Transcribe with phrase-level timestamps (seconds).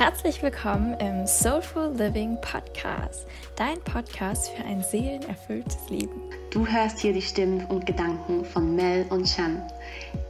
[0.00, 6.22] Herzlich willkommen im Soulful Living Podcast, dein Podcast für ein seelenerfülltes Leben.
[6.50, 9.62] Du hörst hier die Stimmen und Gedanken von Mel und Chan.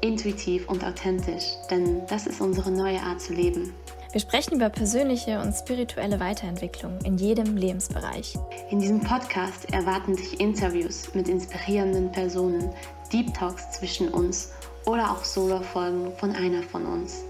[0.01, 3.73] Intuitiv und authentisch, denn das ist unsere neue Art zu leben.
[4.11, 8.35] Wir sprechen über persönliche und spirituelle Weiterentwicklung in jedem Lebensbereich.
[8.73, 12.75] In diesem Podcast erwarten dich Interviews mit inspirierenden Personen,
[13.13, 14.53] Deep Talks zwischen uns
[14.85, 17.23] oder auch Solo-Folgen von einer von uns.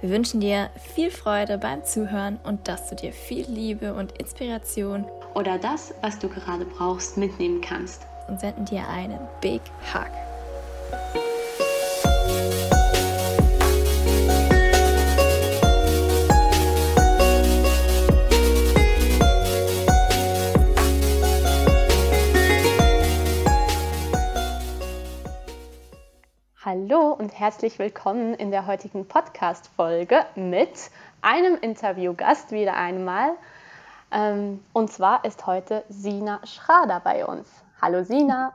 [0.00, 5.04] Wir wünschen dir viel Freude beim Zuhören und dass du dir viel Liebe und Inspiration
[5.34, 8.06] oder das, was du gerade brauchst, mitnehmen kannst.
[8.26, 9.60] Und senden dir einen Big
[9.92, 11.19] Hug.
[26.72, 33.32] Hallo und herzlich willkommen in der heutigen Podcast-Folge mit einem Interviewgast wieder einmal.
[34.12, 37.48] Ähm, und zwar ist heute Sina Schrader bei uns.
[37.82, 38.54] Hallo Sina.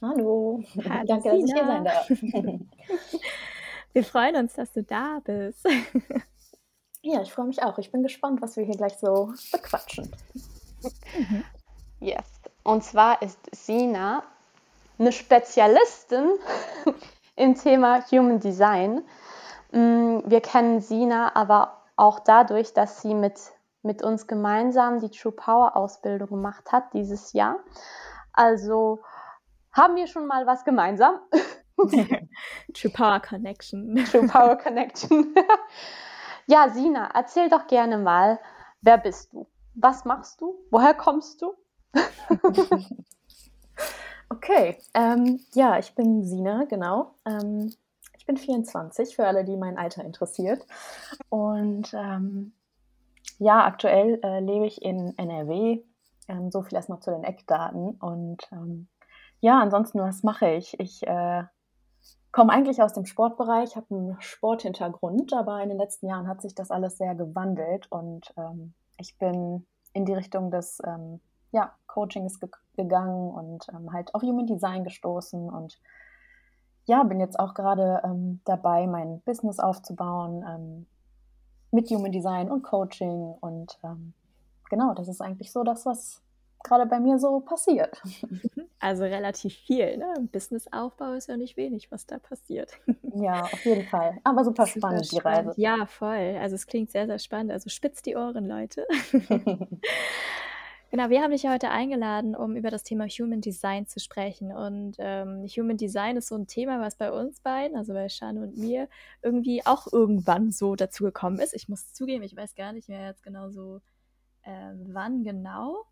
[0.00, 0.62] Hallo.
[0.88, 1.34] Hallo Danke, Sina.
[1.34, 2.08] dass ich hier sein darf.
[3.92, 5.68] Wir freuen uns, dass du da bist.
[7.02, 7.76] Ja, ich freue mich auch.
[7.76, 10.10] Ich bin gespannt, was wir hier gleich so bequatschen.
[12.00, 12.24] Yes.
[12.62, 14.22] Und zwar ist Sina
[14.98, 16.30] eine Spezialistin
[17.36, 19.02] im Thema Human Design.
[19.70, 23.40] Mm, wir kennen Sina aber auch dadurch, dass sie mit,
[23.82, 27.56] mit uns gemeinsam die True Power Ausbildung gemacht hat dieses Jahr.
[28.32, 29.00] Also
[29.72, 31.18] haben wir schon mal was gemeinsam.
[32.74, 33.96] True Power Connection.
[34.10, 35.34] True Power Connection.
[36.46, 38.38] ja, Sina, erzähl doch gerne mal,
[38.82, 39.46] wer bist du?
[39.74, 40.54] Was machst du?
[40.70, 41.54] Woher kommst du?
[44.32, 47.16] Okay, ähm, ja, ich bin Sina, genau.
[47.26, 47.70] Ähm,
[48.16, 50.66] ich bin 24, für alle, die mein Alter interessiert.
[51.28, 52.54] Und ähm,
[53.38, 55.82] ja, aktuell äh, lebe ich in NRW.
[56.28, 57.90] Ähm, so viel erstmal zu den Eckdaten.
[58.00, 58.88] Und ähm,
[59.40, 60.80] ja, ansonsten, was mache ich?
[60.80, 61.42] Ich äh,
[62.30, 66.54] komme eigentlich aus dem Sportbereich, habe einen Sporthintergrund, aber in den letzten Jahren hat sich
[66.54, 70.80] das alles sehr gewandelt und ähm, ich bin in die Richtung des
[71.52, 75.78] ja, Coachings ge gegangen und ähm, halt auf Human Design gestoßen und
[76.86, 80.86] ja, bin jetzt auch gerade ähm, dabei, mein Business aufzubauen ähm,
[81.70, 84.14] mit Human Design und Coaching und ähm,
[84.70, 86.22] genau, das ist eigentlich so das, was
[86.64, 88.02] gerade bei mir so passiert.
[88.84, 90.12] Also relativ viel, ne?
[90.32, 92.72] Businessaufbau ist ja nicht wenig, was da passiert.
[93.14, 94.18] Ja, auf jeden Fall.
[94.24, 95.56] Aber super spannend, super spannend.
[95.56, 95.80] die Reise.
[95.80, 96.38] Ja, voll.
[96.40, 97.52] Also es klingt sehr, sehr spannend.
[97.52, 98.86] Also spitzt die Ohren, Leute.
[100.92, 104.52] Genau, wir haben dich ja heute eingeladen, um über das Thema Human Design zu sprechen.
[104.52, 108.42] Und ähm, Human Design ist so ein Thema, was bei uns beiden, also bei Shane
[108.42, 108.90] und mir,
[109.22, 111.54] irgendwie auch irgendwann so dazu gekommen ist.
[111.54, 113.80] Ich muss zugeben, ich weiß gar nicht mehr jetzt genau so,
[114.44, 115.86] ähm, wann genau.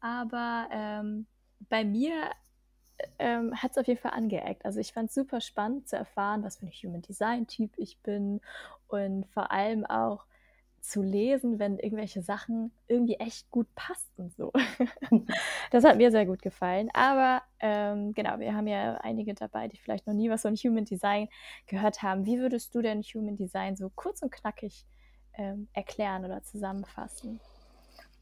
[0.00, 1.26] Aber ähm,
[1.68, 2.14] bei mir
[3.18, 4.64] ähm, hat es auf jeden Fall angeeckt.
[4.64, 8.40] Also ich fand es super spannend zu erfahren, was für ein Human Design-Typ ich bin
[8.88, 10.24] und vor allem auch,
[10.80, 14.30] zu lesen, wenn irgendwelche Sachen irgendwie echt gut passten.
[14.36, 14.52] So.
[15.70, 16.88] das hat mir sehr gut gefallen.
[16.92, 20.84] Aber ähm, genau, wir haben ja einige dabei, die vielleicht noch nie was von Human
[20.84, 21.28] Design
[21.66, 22.26] gehört haben.
[22.26, 24.86] Wie würdest du denn Human Design so kurz und knackig
[25.34, 27.40] ähm, erklären oder zusammenfassen?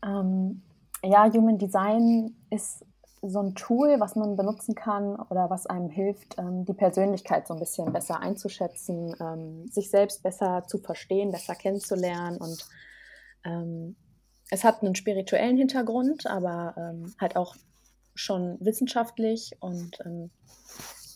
[0.04, 0.62] Ähm,
[1.02, 2.84] ja, Human Design ist
[3.22, 7.54] so ein Tool, was man benutzen kann oder was einem hilft, ähm, die Persönlichkeit so
[7.54, 12.38] ein bisschen besser einzuschätzen, ähm, sich selbst besser zu verstehen, besser kennenzulernen.
[12.38, 12.66] Und
[13.44, 13.96] ähm,
[14.50, 17.54] es hat einen spirituellen Hintergrund, aber halt auch
[18.14, 19.52] schon wissenschaftlich.
[19.60, 19.98] Und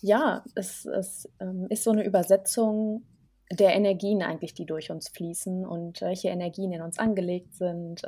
[0.03, 1.27] ja, es, es
[1.71, 3.07] ist so eine Übersetzung
[3.51, 8.03] der Energien eigentlich, die durch uns fließen und welche Energien in uns angelegt sind,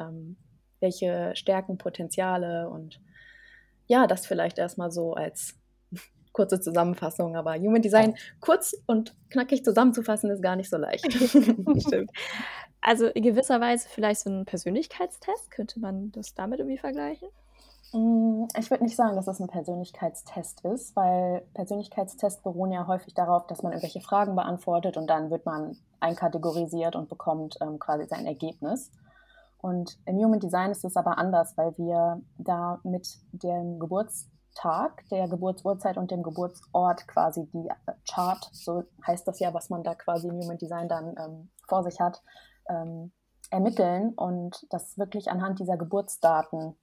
[0.80, 3.00] welche Stärken, Potenziale und
[3.86, 5.54] ja, das vielleicht erstmal so als
[6.32, 11.12] kurze Zusammenfassung, aber Human Design kurz und knackig zusammenzufassen ist gar nicht so leicht.
[11.12, 12.10] Stimmt.
[12.80, 17.28] Also in gewisser Weise vielleicht so ein Persönlichkeitstest, könnte man das damit irgendwie vergleichen?
[17.94, 23.14] Mm, ich würde nicht sagen, dass es ein Persönlichkeitstest ist, weil Persönlichkeitstests beruhen ja häufig
[23.14, 28.06] darauf, dass man irgendwelche Fragen beantwortet und dann wird man einkategorisiert und bekommt ähm, quasi
[28.06, 28.90] sein Ergebnis.
[29.64, 35.26] Und im Human Design ist es aber anders, weil wir da mit dem Geburtstag, der
[35.26, 39.94] Geburtsurzeit und dem Geburtsort quasi die äh, Chart, so heißt das ja, was man da
[39.94, 42.22] quasi im Human Design dann ähm, vor sich hat,
[42.68, 43.10] ähm,
[43.50, 46.76] ermitteln und das wirklich anhand dieser Geburtsdaten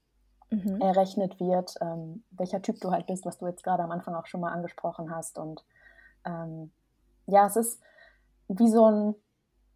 [0.50, 0.82] mhm.
[0.82, 4.26] errechnet wird, ähm, welcher Typ du halt bist, was du jetzt gerade am Anfang auch
[4.26, 5.38] schon mal angesprochen hast.
[5.38, 5.64] Und
[6.26, 6.72] ähm,
[7.28, 7.80] ja, es ist
[8.48, 9.16] wie so ein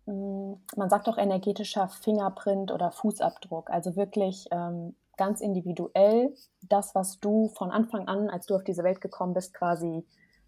[0.05, 3.69] man sagt auch energetischer Fingerprint oder Fußabdruck.
[3.69, 8.83] Also wirklich ähm, ganz individuell das, was du von Anfang an, als du auf diese
[8.83, 10.05] Welt gekommen bist, quasi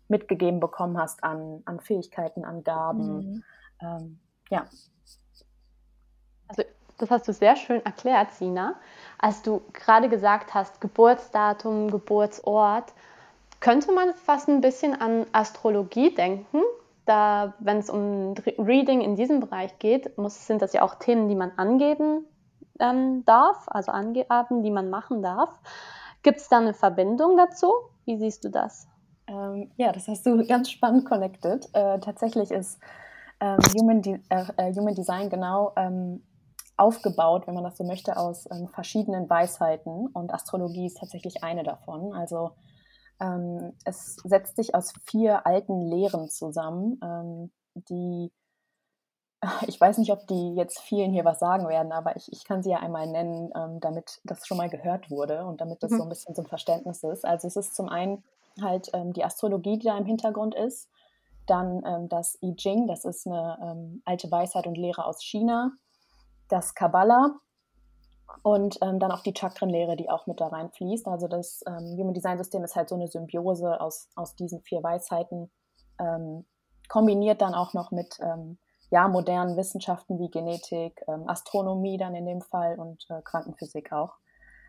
[0.07, 3.17] mitgegeben bekommen hast an, an Fähigkeiten, an Gaben.
[3.17, 3.43] Mhm.
[3.81, 4.19] Ähm,
[4.49, 4.65] ja.
[6.47, 6.63] Also
[6.97, 8.75] das hast du sehr schön erklärt, Sina.
[9.19, 12.93] Als du gerade gesagt hast, Geburtsdatum, Geburtsort,
[13.59, 16.61] könnte man fast ein bisschen an Astrologie denken.
[17.07, 21.29] Da, wenn es um Reading in diesem Bereich geht, muss, sind das ja auch Themen,
[21.29, 22.25] die man angeben
[22.79, 25.49] ähm, darf, also Angaben, die man machen darf.
[26.21, 27.71] Gibt es da eine Verbindung dazu?
[28.05, 28.87] Wie siehst du das?
[29.27, 31.69] Ähm, ja, das hast du ganz spannend connected.
[31.73, 32.79] Äh, tatsächlich ist
[33.39, 36.23] ähm, Human, De äh, äh, Human, Design genau ähm,
[36.75, 41.63] aufgebaut, wenn man das so möchte, aus ähm, verschiedenen Weisheiten und Astrologie ist tatsächlich eine
[41.63, 42.13] davon.
[42.13, 42.51] Also
[43.19, 48.31] ähm, es setzt sich aus vier alten Lehren zusammen, ähm, die
[49.67, 52.63] ich weiß nicht, ob die jetzt vielen hier was sagen werden, aber ich, ich kann
[52.63, 55.97] sie ja einmal nennen, ähm, damit das schon mal gehört wurde und damit das mhm.
[55.97, 57.25] so ein bisschen zum Verständnis ist.
[57.25, 58.23] Also es ist zum einen
[58.61, 60.89] halt ähm, die Astrologie, die da im Hintergrund ist,
[61.45, 65.71] dann ähm, das I Ching, das ist eine ähm, alte Weisheit und Lehre aus China,
[66.49, 67.39] das Kabbalah
[68.43, 71.07] und ähm, dann auch die Chakrenlehre, die auch mit da reinfließt.
[71.07, 74.83] Also das ähm, Human Design System ist halt so eine Symbiose aus, aus diesen vier
[74.83, 75.51] Weisheiten,
[76.89, 78.19] kombiniert dann auch noch mit
[78.89, 84.13] ja, modernen Wissenschaften wie Genetik, ähm, Astronomie dann in dem Fall und äh, Quantenphysik auch.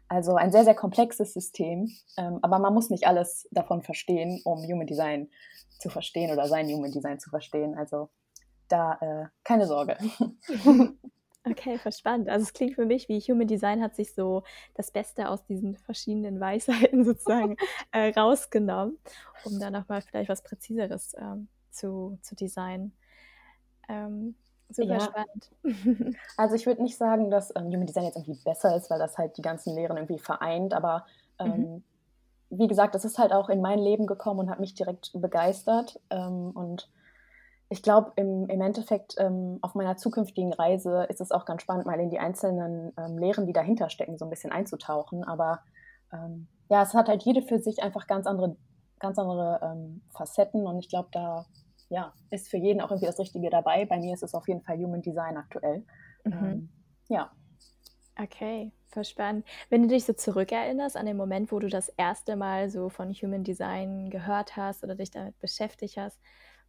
[0.09, 4.63] Also ein sehr, sehr komplexes System, ähm, aber man muss nicht alles davon verstehen, um
[4.65, 5.29] Human Design
[5.79, 7.77] zu verstehen oder sein Human Design zu verstehen.
[7.77, 8.09] Also
[8.69, 9.99] da äh, keine Sorge.
[11.51, 12.29] Okay, verspannt.
[12.29, 14.43] Also es klingt für mich wie Human Design hat sich so
[14.75, 17.57] das Beste aus diesen verschiedenen Weisheiten sozusagen
[17.93, 18.99] äh, rausgenommen,
[19.45, 22.93] um dann nochmal vielleicht was Präziseres ähm, zu, zu designen.
[23.89, 24.35] Ähm,
[24.71, 25.01] super ja.
[25.01, 26.17] spannend.
[26.37, 29.19] Also ich würde nicht sagen, dass ähm, Human Design jetzt irgendwie besser ist, weil das
[29.19, 31.07] halt die ganzen Lehren irgendwie vereint, aber
[31.39, 31.83] ähm, mhm.
[32.51, 36.01] wie gesagt, das ist halt auch in mein Leben gekommen und hat mich direkt begeistert.
[36.11, 36.89] Ähm, und
[37.69, 41.87] ich glaube, im, im Endeffekt ähm, auf meiner zukünftigen Reise ist es auch ganz spannend,
[41.87, 45.25] mal in die einzelnen ähm, Lehren, die dahinter stecken, so ein bisschen einzutauchen.
[45.25, 45.61] Aber
[46.13, 48.57] ähm, ja, es hat halt jede für sich einfach ganz andere,
[48.99, 51.47] ganz andere Facetten und ich glaube, da
[51.89, 53.87] ja, ist für jeden auch irgendwie das Richtige dabei.
[53.87, 55.85] Bei mir ist es auf jeden Fall Human Design aktuell.
[56.25, 56.33] Mhm.
[56.33, 56.69] Ähm,
[57.09, 57.31] ja.
[58.21, 59.47] Okay, verspannend.
[59.71, 63.13] Wenn du dich so zurückerinnerst an den Moment, wo du das erste Mal so von
[63.13, 66.19] Human Design gehört hast oder dich damit beschäftigt hast,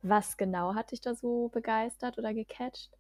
[0.01, 2.91] was genau hat dich da so begeistert oder gecatcht?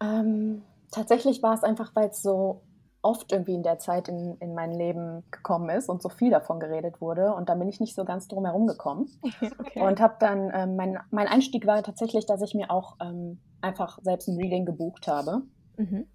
[0.00, 2.62] Ähm, tatsächlich war es einfach, weil es so
[3.04, 6.58] oft irgendwie in der Zeit in, in mein Leben gekommen ist und so viel davon
[6.58, 7.34] geredet wurde.
[7.34, 9.08] Und da bin ich nicht so ganz drum herum gekommen.
[9.58, 9.82] okay.
[9.82, 13.98] Und habe dann, ähm, mein, mein Einstieg war tatsächlich, dass ich mir auch ähm, einfach
[14.02, 15.42] selbst ein Reading gebucht habe.
[15.76, 16.06] Mhm.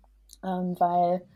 [0.44, 1.28] Ähm, weil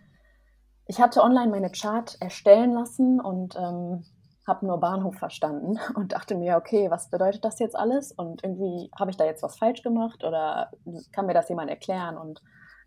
[0.88, 4.06] ich hatte online meine Chart erstellen lassen und ähm,
[4.45, 8.12] habe nur Bahnhof verstanden und dachte mir, okay, was bedeutet das jetzt alles?
[8.12, 10.72] Und irgendwie habe ich da jetzt was falsch gemacht oder
[11.12, 12.18] kann mir das jemand erklären?
[12.18, 12.42] Und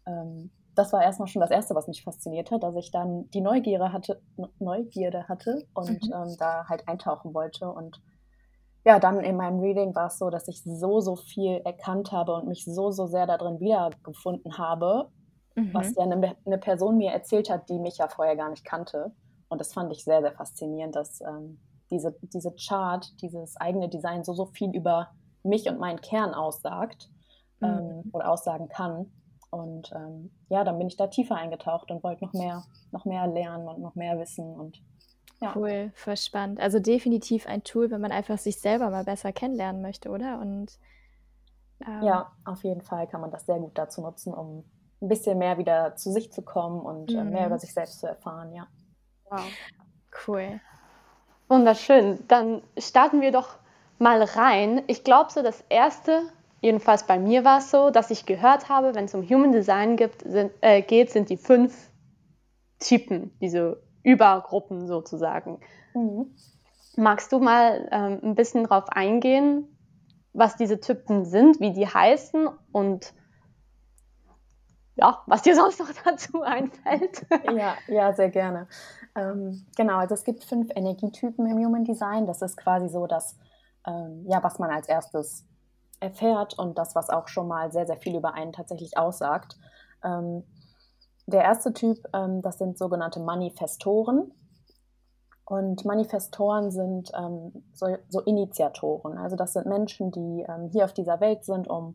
[0.07, 3.41] ähm, das war erstmal schon das Erste, was mich fasziniert hat, dass ich dann die
[3.41, 4.21] Neugierde hatte,
[4.59, 6.13] Neugierde hatte und mhm.
[6.13, 7.69] ähm, da halt eintauchen wollte.
[7.69, 8.01] Und
[8.85, 12.35] ja, dann in meinem Reading war es so, dass ich so, so viel erkannt habe
[12.35, 15.09] und mich so, so sehr darin wiedergefunden habe,
[15.55, 15.73] mhm.
[15.73, 19.13] was ja eine, eine, Person mir erzählt hat, die mich ja vorher gar nicht kannte.
[19.49, 21.59] Und das fand ich sehr, sehr faszinierend, dass ähm,
[21.91, 25.11] diese, diese Chart, dieses eigene Design so, so viel über
[25.43, 27.09] mich und meinen Kern aussagt
[27.61, 27.67] mhm.
[27.67, 29.13] ähm, oder aussagen kann.
[29.51, 33.27] Und ähm, ja, dann bin ich da tiefer eingetaucht und wollte noch mehr, noch mehr
[33.27, 34.83] lernen und noch mehr wissen und
[35.41, 35.53] ja.
[35.55, 36.61] Cool, voll spannend.
[36.61, 40.41] Also definitiv ein Tool, wenn man einfach sich selber mal besser kennenlernen möchte, oder?
[40.41, 40.79] Und
[41.87, 44.65] ähm, ja, auf jeden Fall kann man das sehr gut dazu nutzen, um
[45.03, 47.61] ein bisschen mehr wieder zu sich zu kommen und äh, mehr über mhm.
[47.61, 48.67] sich selbst zu erfahren, ja.
[49.31, 49.41] Wow.
[50.27, 50.61] Cool.
[51.49, 52.19] Wunderschön.
[52.29, 53.57] Dann starten wir doch
[53.99, 54.83] mal rein.
[54.87, 56.23] Ich glaube, so das erste,
[56.61, 59.97] jedenfalls bei mir war es so, dass ich gehört habe, wenn es um Human Design
[59.97, 61.91] gibt, sind, äh, geht, sind die fünf
[62.79, 65.61] Typen, diese Übergruppen sozusagen.
[65.95, 66.35] Mhm.
[66.97, 69.67] Magst du mal ähm, ein bisschen darauf eingehen,
[70.33, 73.15] was diese Typen sind, wie die heißen und
[74.97, 77.27] ja, was dir sonst noch dazu einfällt?
[77.57, 78.67] ja, ja, sehr gerne.
[79.15, 82.27] Ähm, genau, also es gibt fünf Energietypen im Human Design.
[82.27, 83.37] Das ist quasi so, dass
[83.87, 85.47] ähm, ja, was man als erstes
[86.01, 89.57] erfährt und das, was auch schon mal sehr, sehr viel über einen tatsächlich aussagt.
[90.05, 90.45] Ähm,
[91.27, 94.33] der erste Typ, ähm, das sind sogenannte Manifestoren.
[95.45, 99.17] Und Manifestoren sind ähm, so, so, Initiatoren.
[99.17, 101.95] Also das sind Menschen, die ähm, hier auf dieser Welt sind, um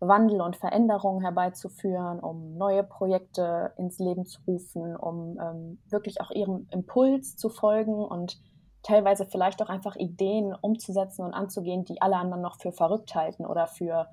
[0.00, 6.30] Wandel und Veränderungen herbeizuführen, um neue Projekte ins Leben zu rufen, um ähm, wirklich auch
[6.30, 8.40] ihrem Impuls zu folgen und
[8.82, 13.44] teilweise vielleicht auch einfach Ideen umzusetzen und anzugehen, die alle anderen noch für verrückt halten
[13.44, 14.08] oder für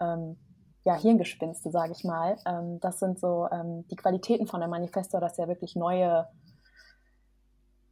[0.00, 0.38] ähm,
[0.84, 2.38] ja, Hirngespinste, sage ich mal.
[2.46, 6.26] Ähm, das sind so ähm, die Qualitäten von der Manifesto, dass er wirklich neue,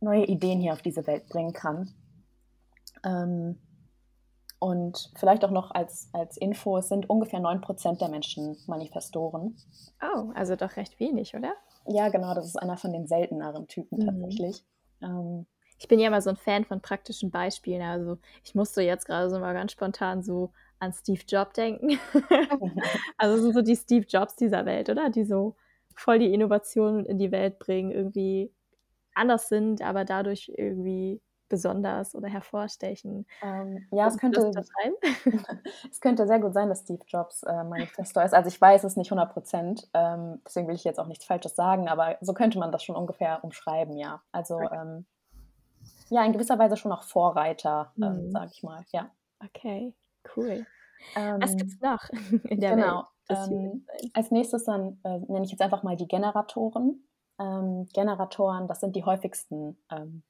[0.00, 1.92] neue Ideen hier auf diese Welt bringen kann.
[4.64, 9.58] Und vielleicht auch noch als, als Info, es sind ungefähr 9% der Menschen Manifestoren.
[10.00, 11.52] Oh, also doch recht wenig, oder?
[11.86, 14.06] Ja, genau, das ist einer von den selteneren Typen mhm.
[14.06, 14.64] tatsächlich.
[15.02, 15.44] Ähm,
[15.78, 17.82] ich bin ja immer so ein Fan von praktischen Beispielen.
[17.82, 21.98] Also ich musste jetzt gerade so mal ganz spontan so an Steve Jobs denken.
[23.18, 25.10] also sind so die Steve Jobs dieser Welt, oder?
[25.10, 25.56] Die so
[25.94, 28.50] voll die Innovationen in die Welt bringen, irgendwie
[29.12, 33.26] anders sind, aber dadurch irgendwie besonders oder hervorstechen.
[33.42, 34.50] Ähm, ja, es könnte,
[35.90, 38.34] es könnte sehr gut sein, dass Steve Jobs äh, Manifesto ist.
[38.34, 41.54] Also ich weiß es nicht 100 Prozent, ähm, deswegen will ich jetzt auch nichts Falsches
[41.54, 44.22] sagen, aber so könnte man das schon ungefähr umschreiben, ja.
[44.32, 44.78] Also okay.
[44.80, 45.06] ähm,
[46.08, 48.30] ja, in gewisser Weise schon auch Vorreiter, mhm.
[48.30, 49.10] sag ich mal, ja.
[49.44, 49.94] Okay,
[50.36, 50.66] cool.
[51.14, 52.08] Was ähm, gibt's noch
[52.44, 52.96] in der genau.
[52.96, 53.06] Welt?
[53.28, 57.06] Ähm, als nächstes dann äh, nenne ich jetzt einfach mal die Generatoren.
[57.38, 60.22] Ähm, Generatoren, das sind die häufigsten ähm,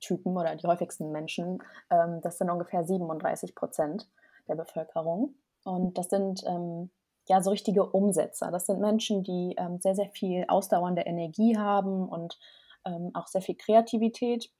[0.00, 1.62] Typen oder die häufigsten Menschen.
[1.90, 4.08] Ähm, das sind ungefähr 37 Prozent
[4.48, 5.34] der Bevölkerung.
[5.64, 6.90] Und das sind ähm,
[7.28, 8.50] ja so richtige Umsetzer.
[8.50, 12.38] Das sind Menschen, die sehr, sehr viel ausdauernde Energie haben und
[13.12, 14.50] auch sehr viel Kreativität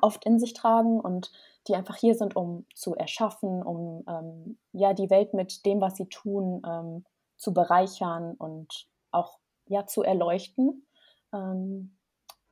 [0.00, 1.30] oft in sich tragen und
[1.68, 5.96] die einfach hier sind, um zu erschaffen, um ähm, ja die Welt mit dem, was
[5.96, 7.04] sie tun, ähm,
[7.36, 10.86] zu bereichern und auch ja zu erleuchten.
[11.32, 11.96] Ähm,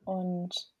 [0.05, 0.71] und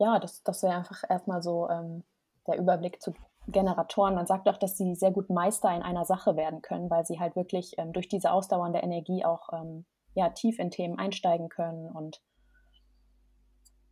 [0.00, 2.02] ja, das, das wäre einfach erstmal so ähm,
[2.46, 3.12] der Überblick zu
[3.48, 4.14] Generatoren.
[4.14, 7.20] Man sagt auch, dass sie sehr gut Meister in einer Sache werden können, weil sie
[7.20, 11.90] halt wirklich ähm, durch diese ausdauernde Energie auch ähm, ja, tief in Themen einsteigen können
[11.90, 12.22] und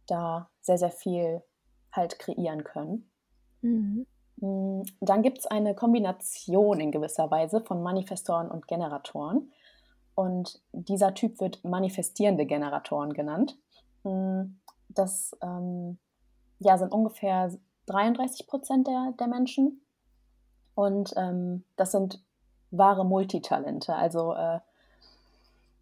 [0.06, 1.42] da sehr, sehr viel
[1.92, 3.10] halt kreieren können.
[3.60, 4.06] Mhm.
[4.36, 9.52] Mm, dann gibt es eine Kombination in gewisser Weise von Manifestoren und Generatoren.
[10.14, 13.58] Und dieser Typ wird manifestierende Generatoren genannt.
[14.04, 14.56] Mm,
[14.98, 15.98] das ähm,
[16.58, 17.50] ja, sind ungefähr
[17.86, 19.80] 33 Prozent der, der Menschen.
[20.74, 22.22] Und ähm, das sind
[22.70, 23.94] wahre Multitalente.
[23.94, 24.60] Also äh,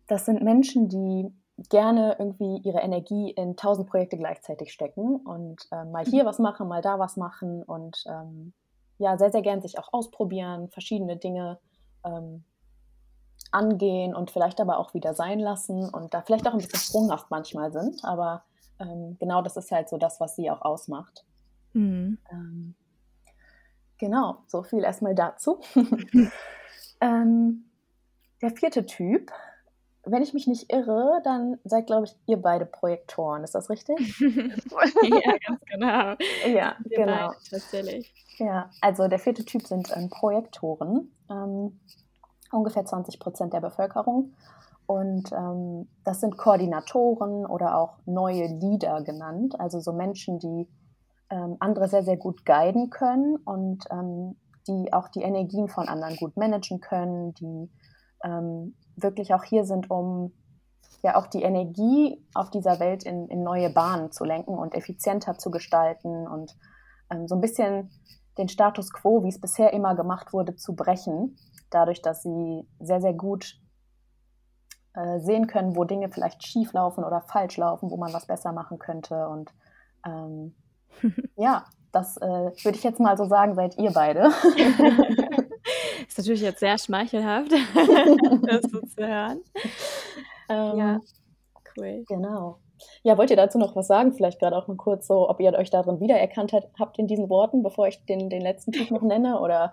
[0.07, 1.33] das sind Menschen, die
[1.69, 6.29] gerne irgendwie ihre Energie in tausend Projekte gleichzeitig stecken und äh, mal hier mhm.
[6.29, 8.53] was machen, mal da was machen und ähm,
[8.99, 11.59] ja, sehr, sehr gern sich auch ausprobieren, verschiedene Dinge
[12.05, 12.45] ähm,
[13.53, 17.31] angehen und vielleicht aber auch wieder sein lassen und da vielleicht auch ein bisschen sprunghaft
[17.31, 18.45] manchmal sind, aber
[18.81, 21.25] ähm, genau das ist halt so das, was sie auch ausmacht.
[21.73, 22.19] Mhm.
[22.31, 22.75] Ähm,
[23.99, 25.61] genau, so viel erstmal dazu.
[26.99, 27.67] Ähm,
[28.41, 29.31] der vierte Typ
[30.07, 33.43] wenn ich mich nicht irre, dann seid, glaube ich, ihr beide Projektoren.
[33.43, 33.99] Ist das richtig?
[34.21, 36.15] ja, ganz genau.
[36.47, 37.29] Ja, Wir genau.
[37.29, 38.15] Beide, tatsächlich.
[38.39, 41.11] Ja, also der vierte Typ sind ähm, Projektoren.
[41.29, 41.81] Ähm,
[42.53, 44.33] ungefähr 20 Prozent der Bevölkerung.
[44.87, 49.59] Und ähm, das sind Koordinatoren oder auch neue Leader genannt.
[49.59, 50.69] Also so Menschen, die
[51.31, 54.37] ähm, andere sehr, sehr gut guiden können und ähm,
[54.69, 57.71] die auch die Energien von anderen gut managen können, die
[58.25, 60.33] ähm, wirklich auch hier sind, um
[61.03, 65.39] ja auch die Energie auf dieser Welt in, in neue Bahnen zu lenken und effizienter
[65.39, 66.57] zu gestalten und
[67.11, 67.91] ähm, so ein bisschen
[68.39, 71.37] den Status quo, wie es bisher immer gemacht wurde, zu brechen,
[71.71, 73.59] dadurch, dass sie sehr, sehr gut
[74.97, 78.53] äh, sehen können, wo Dinge vielleicht schief laufen oder falsch laufen, wo man was besser
[78.53, 79.29] machen könnte.
[79.29, 79.53] Und
[80.07, 80.55] ähm,
[81.37, 84.21] ja, das äh, würde ich jetzt mal so sagen, seid ihr beide.
[86.09, 87.53] ist natürlich jetzt sehr schmeichelhaft,
[88.43, 89.41] das so zu hören.
[90.49, 91.01] Ähm, ja,
[91.77, 92.05] cool.
[92.09, 92.59] Genau.
[93.03, 94.13] Ja, wollt ihr dazu noch was sagen?
[94.13, 97.63] Vielleicht gerade auch mal kurz so, ob ihr euch darin wiedererkannt habt in diesen Worten,
[97.63, 99.41] bevor ich den, den letzten Typ noch nenne?
[99.41, 99.73] Oder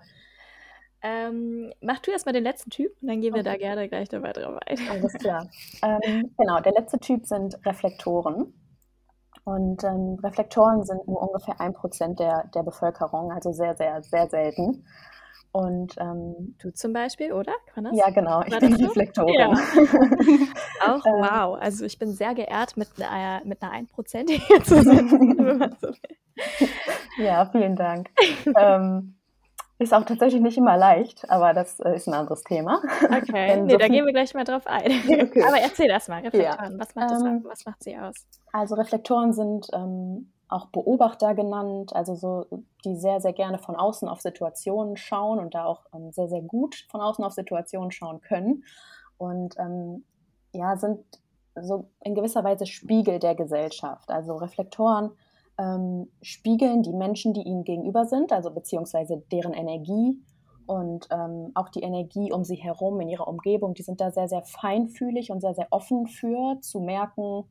[1.04, 3.52] ähm, mach du erstmal den letzten Typ und dann gehen wir okay.
[3.52, 4.92] da gerne gleich noch weiter weiter.
[4.92, 5.50] Alles klar.
[5.84, 8.54] ähm, genau, der letzte Typ sind Reflektoren.
[9.46, 14.30] Und ähm, Reflektoren sind nur ungefähr ein Prozent der, der Bevölkerung, also sehr, sehr, sehr
[14.30, 14.86] selten.
[15.52, 17.54] Und ähm, du zum Beispiel, oder?
[17.74, 17.96] Kann das?
[17.96, 18.42] Ja, genau.
[18.44, 19.36] Ich bin Reflektorin.
[19.36, 19.52] Ja.
[20.88, 21.14] Auch ähm.
[21.20, 21.58] wow.
[21.60, 25.76] Also ich bin sehr geehrt, mit einer, mit einer 1% hier zu sitzen.
[25.80, 25.92] so
[27.22, 28.10] ja, vielen Dank.
[28.58, 29.16] ähm,
[29.80, 32.82] ist auch tatsächlich nicht immer leicht, aber das äh, ist ein anderes Thema.
[33.04, 34.92] Okay, nee, so da gehen wir gleich mal drauf ein.
[35.24, 35.44] Okay.
[35.44, 36.74] Aber erzähl das mal, Reflektoren.
[36.74, 36.80] Ja.
[36.80, 38.28] Was, macht das, ähm, was macht sie aus?
[38.52, 42.46] Also Reflektoren sind ähm, auch Beobachter genannt, also so,
[42.86, 46.42] die sehr, sehr gerne von außen auf Situationen schauen und da auch ähm, sehr, sehr
[46.42, 48.64] gut von außen auf Situationen schauen können.
[49.18, 50.04] Und ähm,
[50.52, 51.00] ja, sind
[51.60, 54.10] so in gewisser Weise Spiegel der Gesellschaft.
[54.12, 55.12] Also Reflektoren
[55.58, 60.20] ähm, spiegeln die Menschen, die ihnen gegenüber sind, also beziehungsweise deren Energie
[60.66, 63.74] und ähm, auch die Energie um sie herum in ihrer Umgebung.
[63.74, 67.44] Die sind da sehr, sehr feinfühlig und sehr, sehr offen für, zu merken,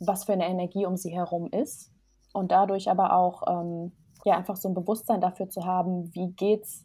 [0.00, 1.92] was für eine Energie um sie herum ist.
[2.32, 3.92] Und dadurch aber auch ähm,
[4.24, 6.84] ja, einfach so ein Bewusstsein dafür zu haben, wie geht es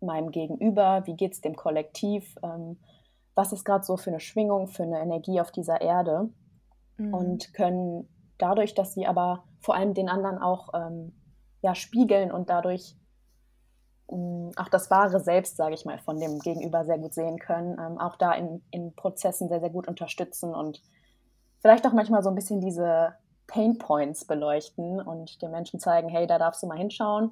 [0.00, 2.78] meinem Gegenüber, wie geht es dem Kollektiv, ähm,
[3.34, 6.30] was ist gerade so für eine Schwingung, für eine Energie auf dieser Erde.
[6.96, 7.14] Mhm.
[7.14, 8.08] Und können
[8.42, 11.12] dadurch, dass sie aber vor allem den anderen auch ähm,
[11.62, 12.96] ja, spiegeln und dadurch
[14.10, 17.38] mh, mm, auch das wahre Selbst, sage ich mal, von dem Gegenüber sehr gut sehen
[17.38, 20.82] können, ähm, auch da in, in Prozessen sehr, sehr gut unterstützen und
[21.60, 23.14] vielleicht auch manchmal so ein bisschen diese
[23.46, 27.30] Pain Points beleuchten und den Menschen zeigen, hey, da darfst du mal hinschauen,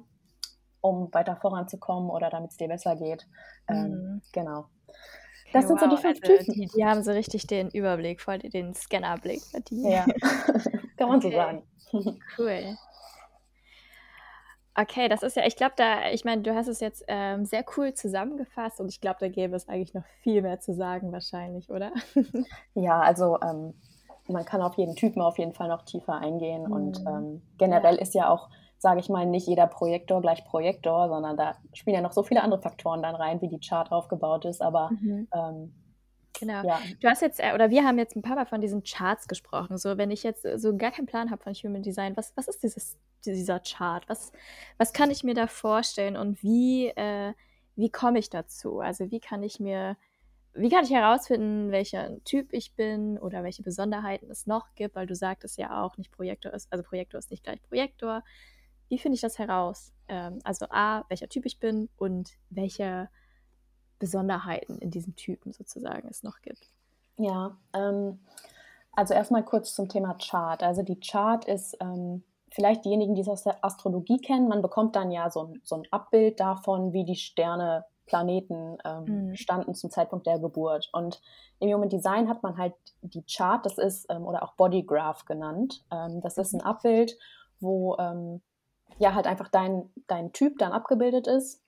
[0.79, 3.27] um weiter voranzukommen oder damit es dir besser geht.
[3.67, 4.21] Ähm, mhm.
[4.31, 4.65] Genau.
[5.53, 6.53] Das sind wow, so die fünf also Typen.
[6.53, 9.41] Die, die, haben so richtig den Überblick, voll den Scannerblick.
[9.69, 9.81] Die.
[9.81, 10.05] Ja,
[11.01, 11.31] kann man okay.
[11.31, 11.63] so sagen.
[12.37, 12.77] Cool.
[14.73, 17.65] Okay, das ist ja, ich glaube, da, ich meine, du hast es jetzt ähm, sehr
[17.75, 21.69] cool zusammengefasst und ich glaube, da gäbe es eigentlich noch viel mehr zu sagen, wahrscheinlich,
[21.69, 21.91] oder?
[22.73, 23.73] ja, also ähm,
[24.29, 26.71] man kann auf jeden Typen auf jeden Fall noch tiefer eingehen mhm.
[26.71, 28.01] und ähm, generell ja.
[28.01, 28.49] ist ja auch
[28.81, 32.41] sage ich mal, nicht jeder Projektor gleich Projektor, sondern da spielen ja noch so viele
[32.41, 34.59] andere Faktoren dann rein, wie die Chart aufgebaut ist.
[34.59, 35.27] Aber mhm.
[36.41, 36.63] Genau.
[36.63, 36.79] Ja.
[36.99, 39.77] Du hast jetzt, äh, oder wir haben jetzt ein paar Mal von diesen Charts gesprochen.
[39.77, 42.63] So, wenn ich jetzt so gar keinen Plan habe von Human Design, was, was ist
[42.63, 44.03] dieses, dieser Chart?
[44.09, 44.31] Was,
[44.77, 47.33] was kann ich mir da vorstellen und wie, äh,
[47.75, 48.79] wie komme ich dazu?
[48.79, 49.97] Also wie kann ich mir,
[50.55, 55.05] wie kann ich herausfinden, welcher Typ ich bin oder welche Besonderheiten es noch gibt, weil
[55.05, 58.23] du sagtest ja auch, nicht Projektor ist, also Projektor ist nicht gleich Projektor.
[58.89, 59.93] Wie finde ich das heraus?
[60.07, 63.09] Ähm, also A, welcher Typ ich bin und welche
[64.01, 66.67] Besonderheiten in diesem Typen sozusagen es noch gibt.
[67.17, 68.19] Ja, ähm,
[68.93, 70.63] also erstmal kurz zum Thema Chart.
[70.63, 74.95] Also die Chart ist ähm, vielleicht diejenigen, die es aus der Astrologie kennen, man bekommt
[74.95, 79.35] dann ja so ein, so ein Abbild davon, wie die Sterne, Planeten ähm, mhm.
[79.35, 80.89] standen zum Zeitpunkt der Geburt.
[80.91, 81.21] Und
[81.59, 85.25] im Human Design hat man halt die Chart, das ist, ähm, oder auch Body Graph
[85.25, 85.85] genannt.
[85.91, 86.65] Ähm, das ist ein mhm.
[86.65, 87.17] Abbild,
[87.59, 88.41] wo ähm,
[88.97, 91.61] ja halt einfach dein, dein Typ dann abgebildet ist.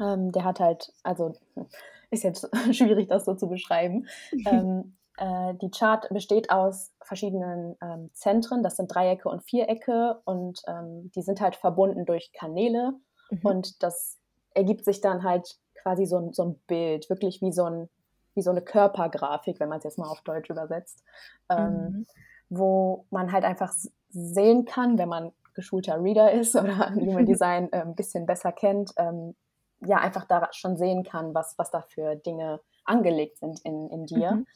[0.00, 1.34] Ähm, der hat halt, also
[2.10, 4.06] ist jetzt schwierig, das so zu beschreiben.
[4.46, 10.62] ähm, äh, die Chart besteht aus verschiedenen ähm, Zentren, das sind Dreiecke und Vierecke und
[10.66, 12.94] ähm, die sind halt verbunden durch Kanäle
[13.30, 13.40] mhm.
[13.42, 14.18] und das
[14.54, 17.88] ergibt sich dann halt quasi so ein, so ein Bild, wirklich wie so, ein,
[18.34, 21.04] wie so eine Körpergrafik, wenn man es jetzt mal auf Deutsch übersetzt,
[21.48, 22.06] ähm, mhm.
[22.48, 23.72] wo man halt einfach
[24.08, 29.36] sehen kann, wenn man geschulter Reader ist oder Human Design ein bisschen besser kennt, ähm,
[29.86, 34.06] ja, einfach da schon sehen kann, was, was da für Dinge angelegt sind in, in
[34.06, 34.32] dir.
[34.32, 34.46] Mhm.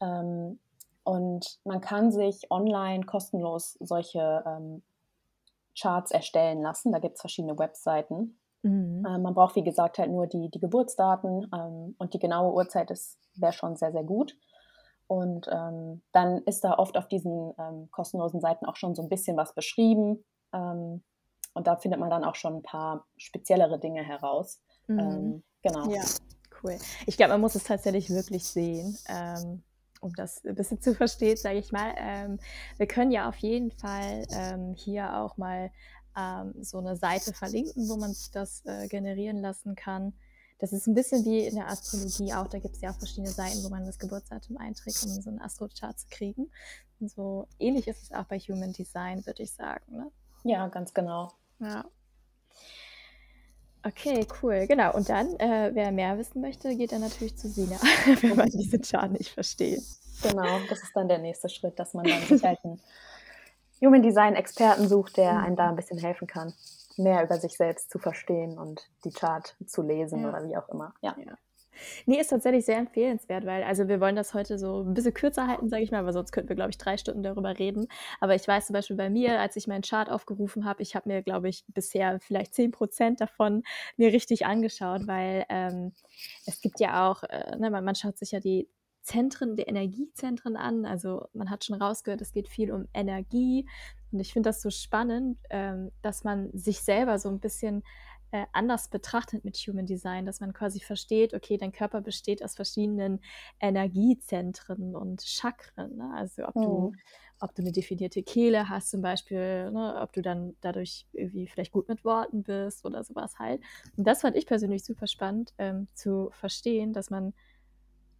[0.00, 0.58] Ähm,
[1.04, 4.82] und man kann sich online kostenlos solche ähm,
[5.78, 6.92] Charts erstellen lassen.
[6.92, 8.38] Da gibt es verschiedene Webseiten.
[8.62, 9.06] Mhm.
[9.06, 12.90] Ähm, man braucht, wie gesagt, halt nur die, die Geburtsdaten ähm, und die genaue Uhrzeit
[13.36, 14.36] wäre schon sehr, sehr gut.
[15.06, 19.08] Und ähm, dann ist da oft auf diesen ähm, kostenlosen Seiten auch schon so ein
[19.08, 21.02] bisschen was beschrieben, ähm,
[21.56, 24.60] und da findet man dann auch schon ein paar speziellere Dinge heraus.
[24.86, 24.98] Mhm.
[24.98, 25.90] Ähm, genau.
[25.92, 26.04] Ja,
[26.62, 26.78] cool.
[27.06, 28.96] Ich glaube, man muss es tatsächlich wirklich sehen.
[29.08, 29.62] Ähm,
[30.00, 31.94] um das ein bisschen zu verstehen, sage ich mal.
[31.96, 32.38] Ähm,
[32.76, 35.70] wir können ja auf jeden Fall ähm, hier auch mal
[36.16, 40.12] ähm, so eine Seite verlinken, wo man sich das äh, generieren lassen kann.
[40.58, 42.46] Das ist ein bisschen wie in der Astrologie auch.
[42.46, 45.40] Da gibt es ja auch verschiedene Seiten, wo man das Geburtsdatum einträgt, um so einen
[45.40, 46.50] Astrochart zu kriegen.
[46.98, 49.96] Und so ähnlich ist es auch bei Human Design, würde ich sagen.
[49.96, 50.10] Ne?
[50.44, 51.30] Ja, ganz genau.
[51.58, 51.84] Ja.
[53.86, 54.66] Okay, cool.
[54.66, 54.92] Genau.
[54.94, 57.76] Und dann, äh, wer mehr wissen möchte, geht dann natürlich zu Sina,
[58.20, 59.82] wenn man diesen Chart nicht versteht.
[60.22, 62.80] Genau, das ist dann der nächste Schritt, dass man dann sich halt einen
[63.80, 66.54] Human Design Experten sucht, der einem da ein bisschen helfen kann,
[66.96, 70.30] mehr über sich selbst zu verstehen und die Chart zu lesen ja.
[70.30, 70.94] oder wie auch immer.
[71.02, 71.14] Ja.
[71.18, 71.36] ja.
[72.06, 75.46] Nee, ist tatsächlich sehr empfehlenswert, weil, also wir wollen das heute so ein bisschen kürzer
[75.46, 77.88] halten, sage ich mal, weil sonst könnten wir, glaube ich, drei Stunden darüber reden.
[78.20, 81.08] Aber ich weiß zum Beispiel bei mir, als ich meinen Chart aufgerufen habe, ich habe
[81.08, 83.62] mir, glaube ich, bisher vielleicht zehn Prozent davon
[83.96, 85.92] mir richtig angeschaut, weil ähm,
[86.46, 88.68] es gibt ja auch, äh, ne, man, man schaut sich ja die
[89.06, 90.84] Zentren, die Energiezentren an.
[90.84, 93.68] Also man hat schon rausgehört, es geht viel um Energie.
[94.10, 97.84] Und ich finde das so spannend, ähm, dass man sich selber so ein bisschen
[98.32, 102.54] äh, anders betrachtet mit Human Design, dass man quasi versteht, okay, dein Körper besteht aus
[102.54, 103.20] verschiedenen
[103.60, 105.96] Energiezentren und Chakren.
[105.96, 106.12] Ne?
[106.14, 106.62] Also ob mhm.
[106.62, 106.92] du
[107.40, 111.72] ob du eine definierte Kehle hast zum Beispiel, ne, ob du dann dadurch irgendwie vielleicht
[111.72, 113.60] gut mit Worten bist oder sowas halt.
[113.96, 117.34] Und das fand ich persönlich super spannend ähm, zu verstehen, dass man,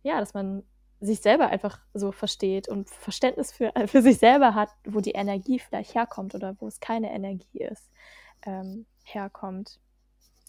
[0.03, 0.62] ja, dass man
[1.01, 5.12] sich selber einfach so versteht und Verständnis für, äh, für sich selber hat, wo die
[5.12, 7.90] Energie vielleicht herkommt oder wo es keine Energie ist,
[8.42, 9.79] ähm, herkommt.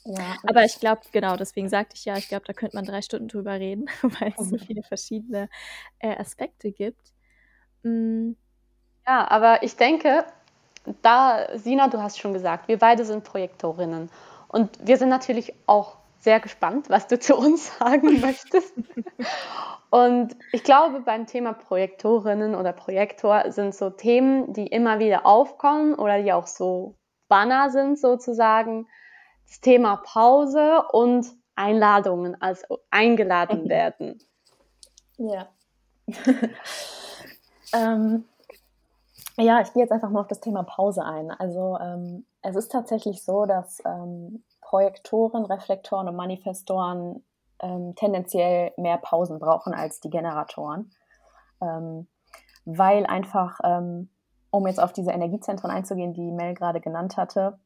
[0.07, 3.01] Ja, aber ich glaube, genau, deswegen sagte ich ja, ich glaube, da könnte man drei
[3.01, 4.59] Stunden drüber reden, weil es so mhm.
[4.59, 5.49] viele verschiedene
[5.99, 7.13] äh, Aspekte gibt.
[7.83, 8.31] Mm.
[9.05, 10.25] Ja, aber ich denke,
[11.01, 14.09] da, Sina, du hast schon gesagt, wir beide sind Projektorinnen.
[14.47, 18.73] Und wir sind natürlich auch sehr gespannt, was du zu uns sagen möchtest.
[19.89, 25.95] Und ich glaube, beim Thema Projektorinnen oder Projektor sind so Themen, die immer wieder aufkommen
[25.95, 26.95] oder die auch so
[27.27, 28.87] Banner sind sozusagen.
[29.47, 33.69] Das Thema Pause und Einladungen, also eingeladen mhm.
[33.69, 34.19] werden.
[35.17, 35.47] Ja.
[37.73, 38.25] ähm,
[39.37, 41.31] ja, ich gehe jetzt einfach mal auf das Thema Pause ein.
[41.31, 47.23] Also ähm, es ist tatsächlich so, dass ähm, Projektoren, Reflektoren und Manifestoren
[47.59, 50.91] ähm, tendenziell mehr Pausen brauchen als die Generatoren,
[51.61, 52.07] ähm,
[52.65, 54.09] weil einfach, ähm,
[54.51, 57.59] um jetzt auf diese Energiezentren einzugehen, die Mel gerade genannt hatte,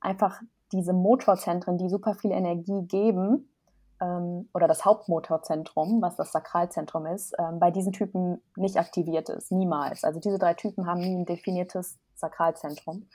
[0.00, 0.40] einfach
[0.72, 3.50] diese Motorzentren, die super viel Energie geben,
[4.00, 9.52] ähm, oder das Hauptmotorzentrum, was das Sakralzentrum ist, ähm, bei diesen Typen nicht aktiviert ist,
[9.52, 10.04] niemals.
[10.04, 13.06] Also diese drei Typen haben nie ein definiertes Sakralzentrum.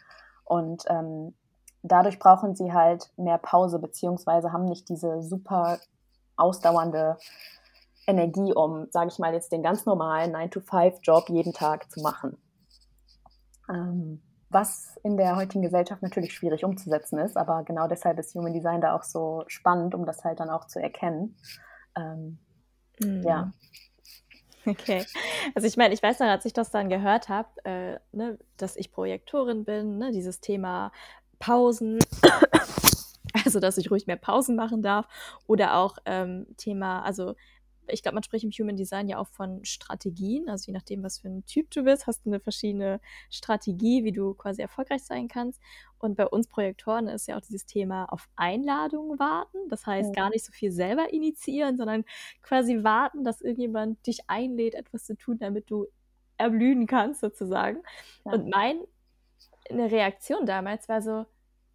[0.44, 1.34] Und ähm,
[1.82, 5.80] dadurch brauchen sie halt mehr Pause, beziehungsweise haben nicht diese super
[6.38, 7.18] ausdauernde
[8.08, 12.38] Energie, um, sage ich mal, jetzt den ganz normalen 9-to-5-Job jeden Tag zu machen.
[13.68, 18.54] Ähm, was in der heutigen Gesellschaft natürlich schwierig umzusetzen ist, aber genau deshalb ist Human
[18.54, 21.36] Design da auch so spannend, um das halt dann auch zu erkennen.
[21.98, 22.38] Ähm,
[23.00, 23.24] mm.
[23.24, 23.52] Ja.
[24.66, 25.06] Okay.
[25.54, 28.76] Also ich meine, ich weiß noch, als ich das dann gehört habe, äh, ne, dass
[28.76, 30.92] ich Projektorin bin, ne, dieses Thema
[31.40, 32.00] Pausen,
[33.46, 35.08] also dass ich ruhig mehr Pausen machen darf
[35.48, 37.36] oder auch ähm, Thema, also
[37.88, 40.50] ich glaube, man spricht im Human Design ja auch von Strategien.
[40.50, 44.12] Also je nachdem, was für ein Typ du bist, hast du eine verschiedene Strategie, wie
[44.12, 45.62] du quasi erfolgreich sein kannst.
[46.00, 49.58] Und bei uns Projektoren ist ja auch dieses Thema auf Einladungen warten.
[49.70, 52.06] Das heißt, gar nicht so viel selber initiieren, sondern
[52.42, 55.88] quasi warten, dass irgendjemand dich einlädt, etwas zu tun, damit du
[56.38, 57.82] erblühen kannst, sozusagen.
[58.26, 58.34] Ja.
[58.34, 58.86] Und meine
[59.70, 61.26] Reaktion damals war so,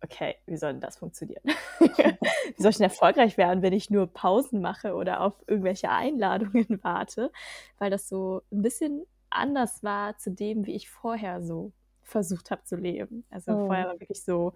[0.02, 1.42] okay, wie soll denn das funktionieren?
[1.80, 6.66] wie soll ich denn erfolgreich werden, wenn ich nur Pausen mache oder auf irgendwelche Einladungen
[6.82, 7.30] warte?
[7.78, 12.64] Weil das so ein bisschen anders war zu dem, wie ich vorher so versucht habe
[12.64, 13.24] zu leben.
[13.30, 13.66] Also oh.
[13.66, 14.52] vorher war wirklich so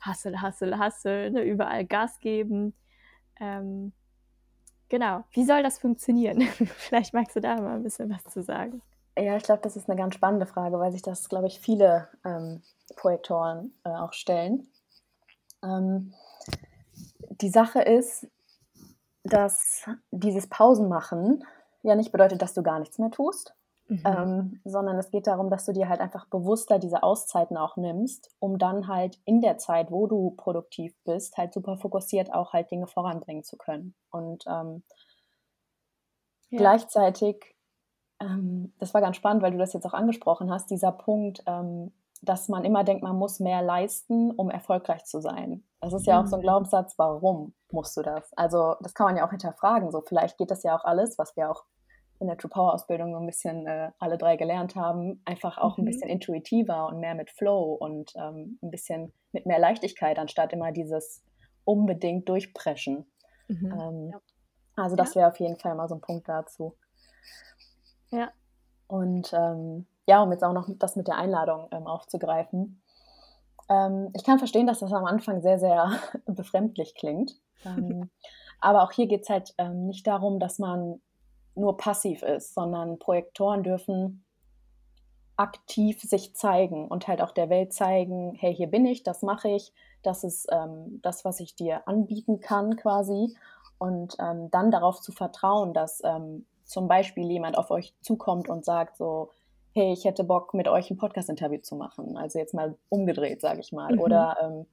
[0.00, 2.74] Hassel, Hassel, Hassel, ne, überall Gas geben.
[3.38, 3.92] Ähm,
[4.88, 6.42] genau, wie soll das funktionieren?
[6.76, 8.82] Vielleicht magst du da mal ein bisschen was zu sagen.
[9.18, 12.08] Ja, ich glaube, das ist eine ganz spannende Frage, weil sich das, glaube ich, viele
[12.24, 12.62] ähm,
[12.96, 14.68] Projektoren äh, auch stellen.
[15.62, 16.12] Ähm,
[17.40, 18.26] die Sache ist,
[19.24, 21.44] dass dieses Pausenmachen
[21.82, 23.54] ja nicht bedeutet, dass du gar nichts mehr tust,
[23.88, 24.02] mhm.
[24.04, 28.30] ähm, sondern es geht darum, dass du dir halt einfach bewusster diese Auszeiten auch nimmst,
[28.38, 32.70] um dann halt in der Zeit, wo du produktiv bist, halt super fokussiert auch halt
[32.70, 33.94] Dinge voranbringen zu können.
[34.10, 34.82] Und ähm,
[36.50, 36.58] ja.
[36.58, 37.54] gleichzeitig,
[38.20, 41.92] ähm, das war ganz spannend, weil du das jetzt auch angesprochen hast, dieser Punkt, ähm,
[42.22, 45.64] dass man immer denkt, man muss mehr leisten, um erfolgreich zu sein.
[45.80, 46.44] Das ist ja auch so ein mhm.
[46.44, 48.30] Glaubenssatz, warum musst du das?
[48.36, 49.90] Also das kann man ja auch hinterfragen.
[49.90, 51.64] So vielleicht geht das ja auch alles, was wir auch
[52.20, 55.78] in der True Power Ausbildung so ein bisschen äh, alle drei gelernt haben, einfach auch
[55.78, 55.84] mhm.
[55.84, 60.52] ein bisschen intuitiver und mehr mit Flow und ähm, ein bisschen mit mehr Leichtigkeit, anstatt
[60.52, 61.24] immer dieses
[61.64, 63.10] unbedingt durchpreschen.
[63.48, 63.72] Mhm.
[63.80, 64.20] Ähm, ja.
[64.76, 66.76] Also das wäre auf jeden Fall mal so ein Punkt dazu.
[68.10, 68.30] Ja.
[68.86, 72.82] Und ähm, ja, um jetzt auch noch das mit der Einladung ähm, aufzugreifen.
[73.68, 75.92] Ähm, ich kann verstehen, dass das am Anfang sehr, sehr
[76.26, 77.36] befremdlich klingt.
[77.64, 78.10] Ähm,
[78.60, 81.00] aber auch hier geht es halt ähm, nicht darum, dass man
[81.54, 84.24] nur passiv ist, sondern Projektoren dürfen
[85.36, 89.48] aktiv sich zeigen und halt auch der Welt zeigen, hey, hier bin ich, das mache
[89.48, 93.36] ich, das ist ähm, das, was ich dir anbieten kann quasi.
[93.78, 96.02] Und ähm, dann darauf zu vertrauen, dass
[96.64, 99.30] zum Beispiel jemand auf euch zukommt und sagt so,
[99.72, 102.16] hey, ich hätte Bock, mit euch ein Podcast-Interview zu machen.
[102.16, 103.94] Also jetzt mal umgedreht, sage ich mal.
[103.94, 104.00] Mhm.
[104.00, 104.66] Oder ähm,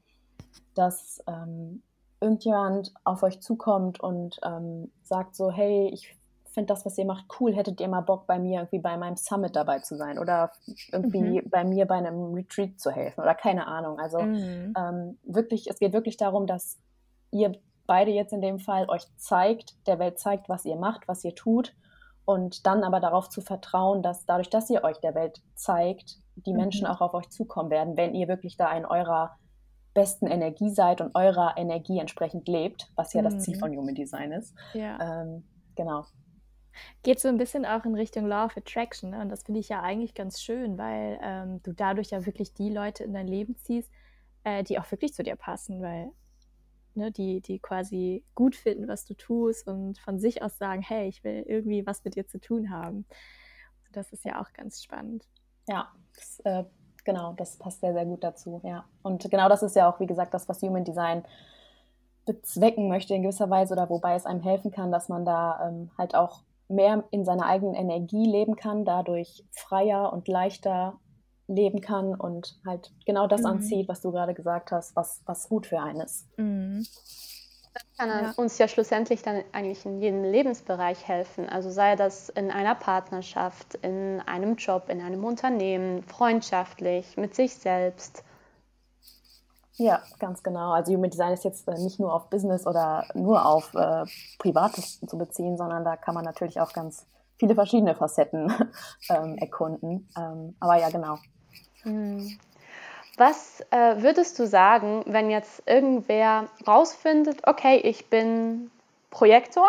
[0.73, 1.83] dass ähm,
[2.19, 6.15] irgendjemand auf euch zukommt und ähm, sagt so, hey, ich
[6.51, 7.55] finde das, was ihr macht, cool.
[7.55, 10.51] Hättet ihr mal Bock, bei mir irgendwie bei meinem Summit dabei zu sein oder
[10.91, 11.49] irgendwie mhm.
[11.49, 13.99] bei mir bei einem Retreat zu helfen oder keine Ahnung.
[13.99, 14.73] Also mhm.
[14.75, 16.79] ähm, wirklich, es geht wirklich darum, dass
[17.31, 17.51] ihr
[17.85, 21.35] beide jetzt in dem Fall euch zeigt, der Welt zeigt, was ihr macht, was ihr
[21.35, 21.75] tut
[22.27, 26.51] und dann aber darauf zu vertrauen, dass dadurch, dass ihr euch der Welt zeigt, die
[26.51, 26.57] mhm.
[26.57, 29.37] Menschen auch auf euch zukommen werden, wenn ihr wirklich da in eurer
[29.93, 33.25] besten Energie seid und eurer Energie entsprechend lebt, was ja mhm.
[33.25, 33.59] das Ziel mhm.
[33.61, 34.53] von Human Design ist.
[34.73, 35.21] Ja.
[35.21, 35.45] Ähm,
[35.77, 36.05] genau.
[37.01, 39.11] Geht so ein bisschen auch in Richtung Law of Attraction.
[39.11, 39.21] Ne?
[39.21, 42.69] Und das finde ich ja eigentlich ganz schön, weil ähm, du dadurch ja wirklich die
[42.69, 43.89] Leute in dein Leben ziehst,
[44.43, 46.11] äh, die auch wirklich zu dir passen, weil
[46.97, 51.07] ne, die, die quasi gut finden, was du tust und von sich aus sagen, hey,
[51.07, 53.05] ich will irgendwie was mit dir zu tun haben.
[53.91, 55.25] Das ist ja auch ganz spannend.
[55.67, 56.63] Ja, das, äh,
[57.05, 58.85] genau, das passt sehr, sehr gut dazu, ja.
[59.03, 61.23] Und genau das ist ja auch, wie gesagt, das, was Human Design
[62.25, 65.91] bezwecken möchte in gewisser Weise oder wobei es einem helfen kann, dass man da ähm,
[65.97, 70.99] halt auch mehr in seiner eigenen Energie leben kann, dadurch freier und leichter
[71.47, 73.47] leben kann und halt genau das mhm.
[73.47, 76.25] anzieht, was du gerade gesagt hast, was, was gut für einen ist.
[76.37, 76.85] Mhm.
[77.73, 78.33] Das kann ja.
[78.37, 81.47] uns ja schlussendlich dann eigentlich in jedem Lebensbereich helfen.
[81.47, 87.53] Also sei das in einer Partnerschaft, in einem Job, in einem Unternehmen, freundschaftlich, mit sich
[87.53, 88.23] selbst.
[89.75, 90.71] Ja, ganz genau.
[90.71, 94.05] Also Human Design ist jetzt äh, nicht nur auf Business oder nur auf äh,
[94.39, 97.05] Privates zu beziehen, sondern da kann man natürlich auch ganz
[97.37, 98.51] viele verschiedene Facetten
[99.09, 100.09] ähm, erkunden.
[100.17, 101.19] Ähm, aber ja, genau.
[101.83, 102.37] Hm.
[103.17, 108.69] Was äh, würdest du sagen, wenn jetzt irgendwer rausfindet, okay, ich bin
[109.09, 109.67] Projektor,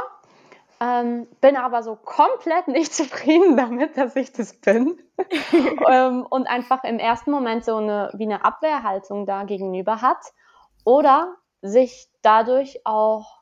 [0.80, 4.98] ähm, bin aber so komplett nicht zufrieden damit, dass ich das bin
[5.90, 10.32] ähm, und einfach im ersten Moment so eine wie eine Abwehrhaltung da gegenüber hat
[10.84, 13.40] oder sich dadurch auch,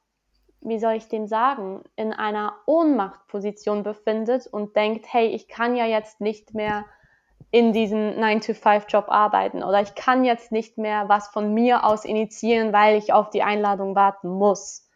[0.61, 5.85] wie soll ich den sagen, in einer Ohnmachtposition befindet und denkt, hey, ich kann ja
[5.85, 6.85] jetzt nicht mehr
[7.51, 12.73] in diesem 9-to-5-Job arbeiten oder ich kann jetzt nicht mehr was von mir aus initiieren,
[12.73, 14.89] weil ich auf die Einladung warten muss?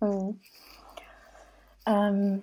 [0.00, 0.40] Mhm.
[1.86, 2.42] Ähm,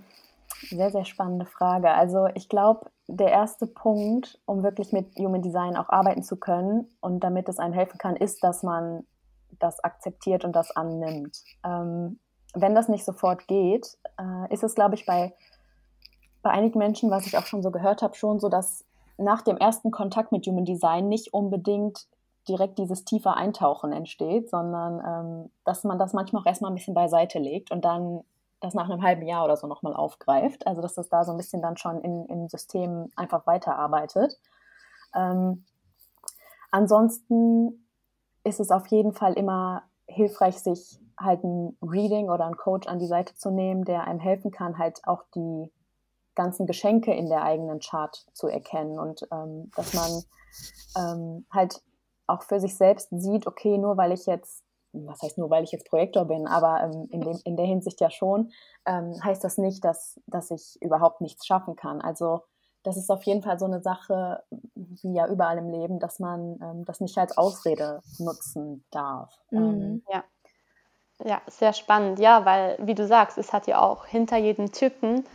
[0.69, 1.91] sehr, sehr spannende Frage.
[1.91, 6.87] Also ich glaube, der erste Punkt, um wirklich mit Human Design auch arbeiten zu können
[7.01, 9.05] und damit es einem helfen kann, ist, dass man
[9.59, 11.43] das akzeptiert und das annimmt.
[11.65, 12.19] Ähm,
[12.53, 15.33] wenn das nicht sofort geht, äh, ist es, glaube ich, bei,
[16.41, 18.85] bei einigen Menschen, was ich auch schon so gehört habe, schon so, dass
[19.19, 22.07] nach dem ersten Kontakt mit Human Design nicht unbedingt
[22.47, 26.93] direkt dieses tiefe Eintauchen entsteht, sondern ähm, dass man das manchmal auch erstmal ein bisschen
[26.93, 28.21] beiseite legt und dann
[28.59, 30.65] das nach einem halben Jahr oder so nochmal aufgreift.
[30.65, 34.37] Also dass das da so ein bisschen dann schon in, im System einfach weiterarbeitet.
[35.15, 35.65] Ähm,
[36.71, 37.85] ansonsten
[38.43, 42.99] ist es auf jeden Fall immer hilfreich, sich halt ein Reading oder ein Coach an
[42.99, 45.71] die Seite zu nehmen, der einem helfen kann, halt auch die
[46.35, 50.23] ganzen Geschenke in der eigenen Chart zu erkennen und ähm, dass man
[50.97, 51.81] ähm, halt
[52.27, 54.63] auch für sich selbst sieht, okay, nur weil ich jetzt,
[54.93, 57.99] was heißt nur, weil ich jetzt Projektor bin, aber ähm, in, dem, in der Hinsicht
[58.01, 58.51] ja schon,
[58.85, 62.01] ähm, heißt das nicht, dass, dass ich überhaupt nichts schaffen kann.
[62.01, 62.43] Also
[62.83, 64.43] das ist auf jeden Fall so eine Sache,
[64.75, 69.33] wie ja überall im Leben, dass man ähm, das nicht als Ausrede nutzen darf.
[69.51, 69.57] Mhm.
[69.57, 70.23] Ähm, ja.
[71.25, 72.17] Ja, sehr spannend.
[72.19, 75.25] Ja, weil, wie du sagst, es hat ja auch hinter jedem Typen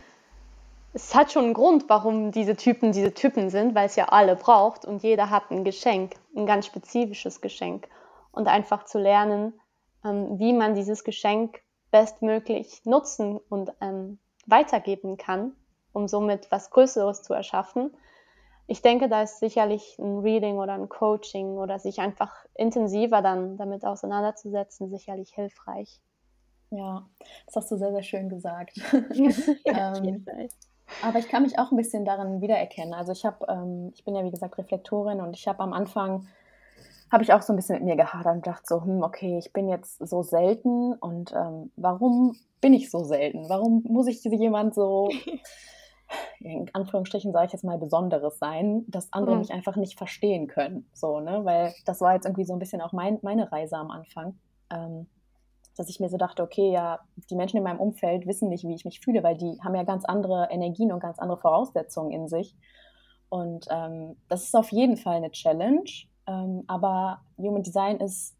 [0.95, 4.37] es hat schon einen Grund, warum diese Typen diese Typen sind, weil es ja alle
[4.37, 7.89] braucht und jeder hat ein Geschenk, ein ganz spezifisches Geschenk.
[8.31, 9.59] Und einfach zu lernen,
[10.05, 15.53] ähm, wie man dieses Geschenk bestmöglich nutzen und ähm, weitergeben kann,
[15.91, 17.91] um somit was Größeres zu erschaffen.
[18.67, 23.57] Ich denke, da ist sicherlich ein Reading oder ein Coaching oder sich einfach intensiver dann
[23.57, 25.99] damit auseinanderzusetzen, sicherlich hilfreich.
[26.71, 27.05] Ja,
[27.47, 28.77] das hast du sehr, sehr schön gesagt.
[29.65, 30.25] ja, ähm,
[31.01, 32.93] aber ich kann mich auch ein bisschen darin wiedererkennen.
[32.93, 36.27] Also ich habe, ähm, ich bin ja wie gesagt Reflektorin und ich habe am Anfang
[37.11, 39.53] habe ich auch so ein bisschen mit mir gehadert und dachte so, hm, okay, ich
[39.53, 43.47] bin jetzt so selten und ähm, warum bin ich so selten?
[43.47, 45.09] Warum muss ich jemand so,
[46.39, 49.41] in Anführungsstrichen sage ich jetzt mal, Besonderes sein, dass andere mhm.
[49.41, 50.89] mich einfach nicht verstehen können?
[50.93, 51.45] So, ne?
[51.45, 54.37] Weil das war jetzt irgendwie so ein bisschen auch mein, meine Reise am Anfang.
[54.71, 55.07] Ähm,
[55.75, 58.75] dass ich mir so dachte, okay, ja, die Menschen in meinem Umfeld wissen nicht, wie
[58.75, 62.27] ich mich fühle, weil die haben ja ganz andere Energien und ganz andere Voraussetzungen in
[62.27, 62.55] sich.
[63.29, 65.89] Und ähm, das ist auf jeden Fall eine Challenge.
[66.27, 68.37] Ähm, aber Human Design ist,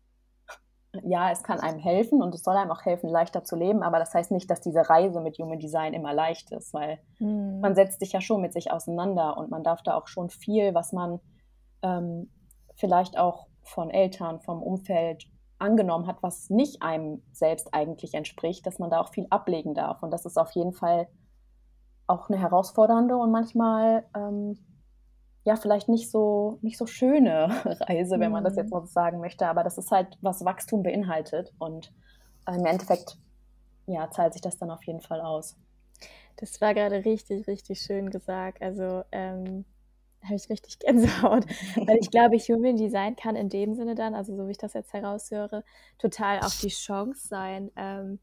[1.03, 3.83] ja, es kann einem helfen und es soll einem auch helfen, leichter zu leben.
[3.83, 7.59] Aber das heißt nicht, dass diese Reise mit Human Design immer leicht ist, weil mhm.
[7.59, 10.73] man setzt sich ja schon mit sich auseinander und man darf da auch schon viel,
[10.73, 11.19] was man
[11.81, 12.29] ähm,
[12.75, 15.25] vielleicht auch von Eltern, vom Umfeld
[15.57, 20.03] angenommen hat, was nicht einem selbst eigentlich entspricht, dass man da auch viel ablegen darf.
[20.03, 21.07] Und das ist auf jeden Fall
[22.07, 24.59] auch eine herausfordernde und manchmal ähm,
[25.43, 28.79] ja vielleicht nicht so nicht so schöne Reise, wenn man das jetzt mhm.
[28.79, 29.47] mal so sagen möchte.
[29.47, 31.53] Aber das ist halt, was Wachstum beinhaltet.
[31.57, 31.93] Und
[32.47, 33.17] äh, im Endeffekt
[33.87, 35.57] ja, zahlt sich das dann auf jeden Fall aus.
[36.37, 38.61] Das war gerade richtig, richtig schön gesagt.
[38.61, 39.65] Also ähm,
[40.25, 44.35] habe ich richtig Gänsehaut, weil ich glaube, Human Design kann in dem Sinne dann, also
[44.35, 45.63] so wie ich das jetzt heraushöre,
[45.97, 48.19] total auch die Chance sein, ähm,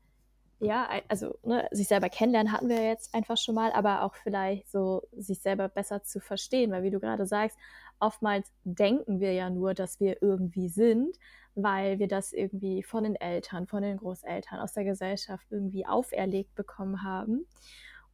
[0.63, 4.71] ja, also ne, sich selber kennenlernen hatten wir jetzt einfach schon mal, aber auch vielleicht
[4.71, 7.59] so sich selber besser zu verstehen, weil wie du gerade sagst,
[7.99, 11.17] oftmals denken wir ja nur, dass wir irgendwie sind,
[11.57, 16.55] weil wir das irgendwie von den Eltern, von den Großeltern, aus der Gesellschaft irgendwie auferlegt
[16.55, 17.45] bekommen haben.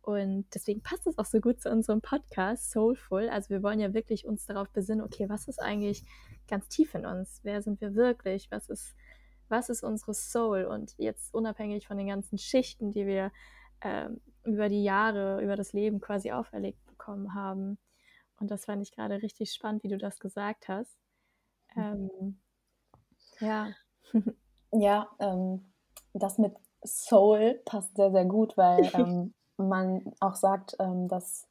[0.09, 3.29] Und deswegen passt es auch so gut zu unserem Podcast, Soulful.
[3.29, 6.03] Also wir wollen ja wirklich uns darauf besinnen, okay, was ist eigentlich
[6.49, 7.41] ganz tief in uns?
[7.43, 8.51] Wer sind wir wirklich?
[8.51, 8.97] Was ist,
[9.51, 10.65] was ist unsere Soul?
[10.65, 13.31] Und jetzt unabhängig von den ganzen Schichten, die wir
[13.83, 17.77] ähm, über die Jahre, über das Leben quasi auferlegt bekommen haben.
[18.41, 20.97] Und das fand ich gerade richtig spannend, wie du das gesagt hast.
[21.77, 22.11] Mhm.
[22.17, 22.41] Ähm,
[23.41, 23.69] ja.
[24.73, 25.71] ja, ähm,
[26.15, 31.49] das mit Soul passt sehr, sehr gut, weil ähm, man auch sagt, ähm, dass,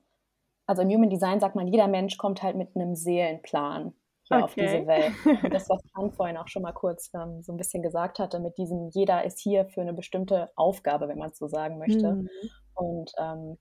[0.65, 3.93] also im Human Design sagt man, jeder Mensch kommt halt mit einem Seelenplan
[4.23, 4.43] hier okay.
[4.43, 5.13] auf diese Welt.
[5.43, 8.39] Und das, was Han vorhin auch schon mal kurz ähm, so ein bisschen gesagt hatte,
[8.39, 12.13] mit diesem, jeder ist hier für eine bestimmte Aufgabe, wenn man es so sagen möchte.
[12.13, 12.29] Mhm.
[12.75, 13.57] Und ähm,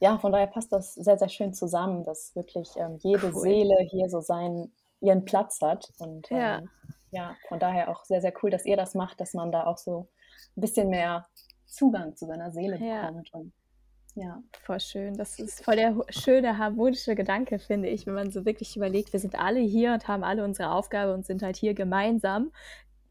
[0.00, 3.40] ja, von daher passt das sehr, sehr schön zusammen, dass wirklich ähm, jede cool.
[3.40, 5.92] Seele hier so seinen, ihren Platz hat.
[5.98, 6.58] Und ja.
[6.58, 6.70] Ähm,
[7.12, 9.78] ja, von daher auch sehr, sehr cool, dass ihr das macht, dass man da auch
[9.78, 10.08] so
[10.56, 11.26] ein bisschen mehr
[11.64, 13.06] Zugang zu seiner Seele ja.
[13.06, 13.32] bekommt.
[13.32, 13.52] Und
[14.16, 15.14] ja, voll schön.
[15.18, 19.20] Das ist voll der schöne, harmonische Gedanke, finde ich, wenn man so wirklich überlegt, wir
[19.20, 22.50] sind alle hier und haben alle unsere Aufgabe und sind halt hier gemeinsam.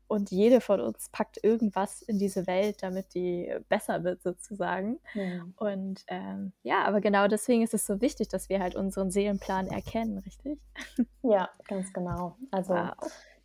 [0.08, 5.00] Und jede von uns packt irgendwas in diese Welt, damit die besser wird, sozusagen.
[5.13, 5.54] Mhm.
[5.58, 9.68] Und ähm, ja, aber genau deswegen ist es so wichtig, dass wir halt unseren Seelenplan
[9.68, 10.60] erkennen, richtig?
[11.22, 12.38] Ja, ganz genau.
[12.52, 12.91] Also wow.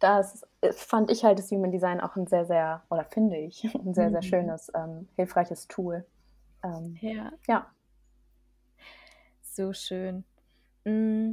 [0.00, 3.94] das fand ich halt das Human Design auch ein sehr, sehr, oder finde ich, ein
[3.94, 4.26] sehr, sehr mhm.
[4.26, 6.04] schönes, ähm, hilfreiches Tool.
[6.62, 7.32] Ähm, ja.
[7.48, 7.74] ja.
[9.42, 10.24] So schön.
[10.84, 11.32] Mm.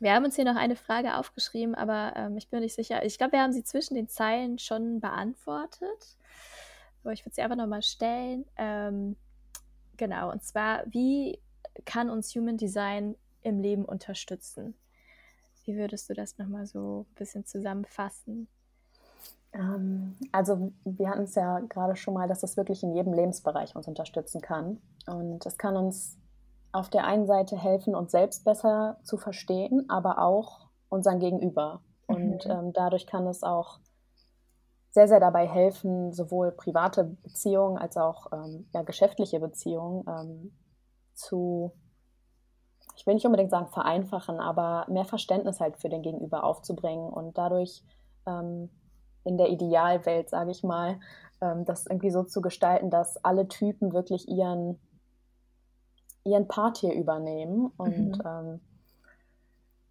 [0.00, 3.04] Wir haben uns hier noch eine Frage aufgeschrieben, aber ähm, ich bin nicht sicher.
[3.04, 6.16] Ich glaube, wir haben sie zwischen den Zeilen schon beantwortet.
[7.02, 8.44] Aber ich würde sie einfach nochmal stellen.
[8.56, 9.16] Ähm,
[9.96, 11.40] genau, und zwar, wie
[11.84, 14.74] kann uns Human Design im Leben unterstützen?
[15.64, 18.48] Wie würdest du das nochmal so ein bisschen zusammenfassen?
[19.52, 23.74] Ähm, also wir hatten es ja gerade schon mal, dass das wirklich in jedem Lebensbereich
[23.76, 24.80] uns unterstützen kann.
[25.06, 26.18] Und es kann uns
[26.72, 31.80] auf der einen Seite helfen, uns selbst besser zu verstehen, aber auch unseren Gegenüber.
[32.06, 32.50] Und mhm.
[32.50, 33.80] ähm, dadurch kann es auch
[34.90, 40.52] sehr, sehr dabei helfen, sowohl private Beziehungen als auch ähm, ja, geschäftliche Beziehungen ähm,
[41.14, 41.72] zu,
[42.96, 47.36] ich will nicht unbedingt sagen vereinfachen, aber mehr Verständnis halt für den Gegenüber aufzubringen und
[47.36, 47.84] dadurch
[48.26, 48.70] ähm,
[49.28, 50.98] in der Idealwelt, sage ich mal,
[51.40, 54.80] ähm, das irgendwie so zu gestalten, dass alle Typen wirklich ihren,
[56.24, 57.70] ihren Part hier übernehmen.
[57.76, 58.22] Und mhm.
[58.24, 58.60] ähm,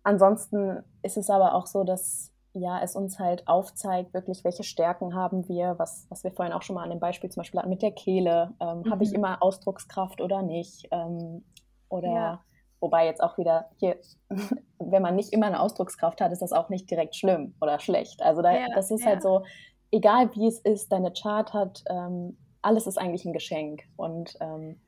[0.03, 5.13] ansonsten ist es aber auch so, dass ja, es uns halt aufzeigt, wirklich, welche Stärken
[5.13, 7.69] haben wir, was, was wir vorhin auch schon mal an dem Beispiel zum Beispiel hatten
[7.69, 8.53] mit der Kehle.
[8.59, 8.91] Ähm, mhm.
[8.91, 10.87] Habe ich immer Ausdruckskraft oder nicht?
[10.91, 11.43] Ähm,
[11.89, 12.43] oder ja.
[12.79, 13.97] Wobei jetzt auch wieder hier,
[14.79, 18.21] wenn man nicht immer eine Ausdruckskraft hat, ist das auch nicht direkt schlimm oder schlecht.
[18.21, 19.11] Also da, ja, das ist ja.
[19.11, 19.43] halt so,
[19.91, 23.83] egal wie es ist, deine Chart hat, ähm, alles ist eigentlich ein Geschenk.
[23.95, 24.79] Und ähm,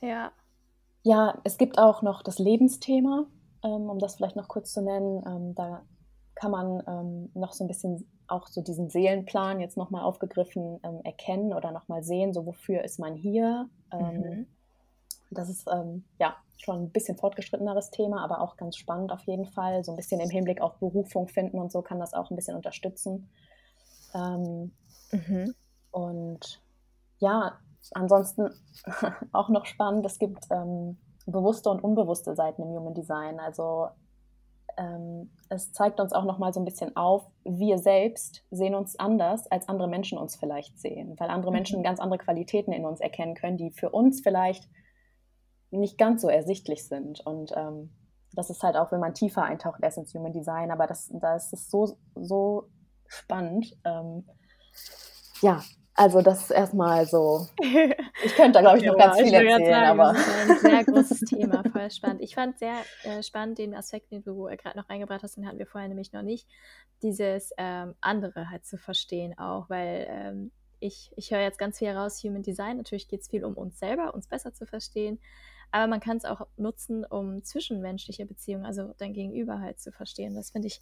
[0.00, 0.32] ja.
[1.02, 3.26] Ja, es gibt auch noch das Lebensthema,
[3.62, 5.22] ähm, um das vielleicht noch kurz zu nennen.
[5.26, 5.82] Ähm, da
[6.34, 11.00] kann man ähm, noch so ein bisschen auch so diesen Seelenplan jetzt nochmal aufgegriffen ähm,
[11.04, 13.68] erkennen oder nochmal sehen, so wofür ist man hier.
[13.92, 14.46] Mhm.
[15.30, 15.68] Das ist
[16.18, 19.84] ja schon ein bisschen fortgeschritteneres Thema, aber auch ganz spannend auf jeden Fall.
[19.84, 22.56] So ein bisschen im Hinblick auf Berufung finden und so kann das auch ein bisschen
[22.56, 23.28] unterstützen.
[24.14, 24.72] Ähm,
[25.10, 25.54] mhm.
[25.90, 26.62] Und
[27.18, 27.58] ja,
[27.92, 28.50] ansonsten
[29.32, 33.40] auch noch spannend, es gibt ähm, bewusste und unbewusste Seiten im Human Design.
[33.40, 33.88] Also
[34.76, 38.98] ähm, es zeigt uns auch noch mal so ein bisschen auf, wir selbst sehen uns
[38.98, 41.84] anders, als andere Menschen uns vielleicht sehen, weil andere Menschen mhm.
[41.84, 44.68] ganz andere Qualitäten in uns erkennen können, die für uns vielleicht
[45.78, 47.20] nicht ganz so ersichtlich sind.
[47.26, 47.90] Und ähm,
[48.32, 51.36] das ist halt auch, wenn man tiefer eintaucht, erst ins Human Design, aber das, da
[51.36, 52.68] ist es so, so
[53.06, 53.76] spannend.
[53.84, 54.24] Ähm,
[55.40, 55.62] ja,
[55.94, 57.46] also das ist erstmal so.
[58.24, 59.66] Ich könnte da, glaube ich, noch ja, ganz viel erzählen.
[59.66, 60.12] Sagen, aber.
[60.14, 62.22] Das ist ein sehr großes Thema, voll spannend.
[62.22, 65.58] Ich fand sehr äh, spannend den Aspekt, den du gerade noch reingebracht hast, den hatten
[65.58, 66.48] wir vorher nämlich noch nicht,
[67.02, 71.88] dieses ähm, andere halt zu verstehen auch, weil ähm, ich, ich höre jetzt ganz viel
[71.88, 75.18] heraus, Human Design, natürlich geht es viel um uns selber, uns besser zu verstehen,
[75.74, 80.36] aber man kann es auch nutzen, um zwischenmenschliche Beziehungen, also dein Gegenüber halt zu verstehen.
[80.36, 80.80] Das finde ich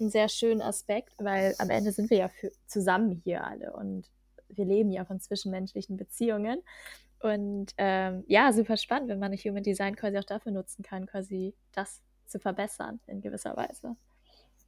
[0.00, 4.08] einen sehr schönen Aspekt, weil am Ende sind wir ja für, zusammen hier alle und
[4.48, 6.62] wir leben ja von zwischenmenschlichen Beziehungen.
[7.20, 11.54] Und ähm, ja, super spannend, wenn man Human Design quasi auch dafür nutzen kann, quasi
[11.72, 13.96] das zu verbessern in gewisser Weise.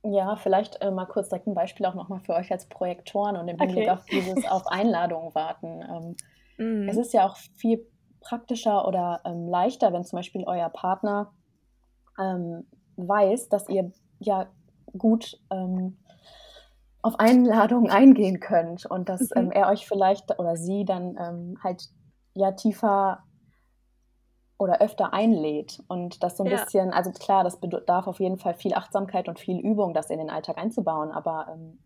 [0.02, 3.48] Ja, vielleicht äh, mal kurz direkt ein Beispiel auch nochmal für euch als Projektoren und
[3.48, 3.90] im Hinblick okay.
[3.90, 5.80] auf dieses auf Einladungen warten.
[5.80, 6.16] Ähm,
[6.82, 6.88] mhm.
[6.90, 7.86] Es ist ja auch viel
[8.24, 11.32] praktischer oder ähm, leichter, wenn zum Beispiel euer Partner
[12.18, 12.66] ähm,
[12.96, 14.46] weiß, dass ihr ja
[14.96, 15.98] gut ähm,
[17.02, 19.36] auf Einladungen eingehen könnt und dass mhm.
[19.36, 21.88] ähm, er euch vielleicht oder sie dann ähm, halt
[22.34, 23.22] ja tiefer
[24.58, 26.56] oder öfter einlädt und das so ein ja.
[26.62, 30.18] bisschen, also klar, das bedarf auf jeden Fall viel Achtsamkeit und viel Übung, das in
[30.18, 31.78] den Alltag einzubauen, aber ähm,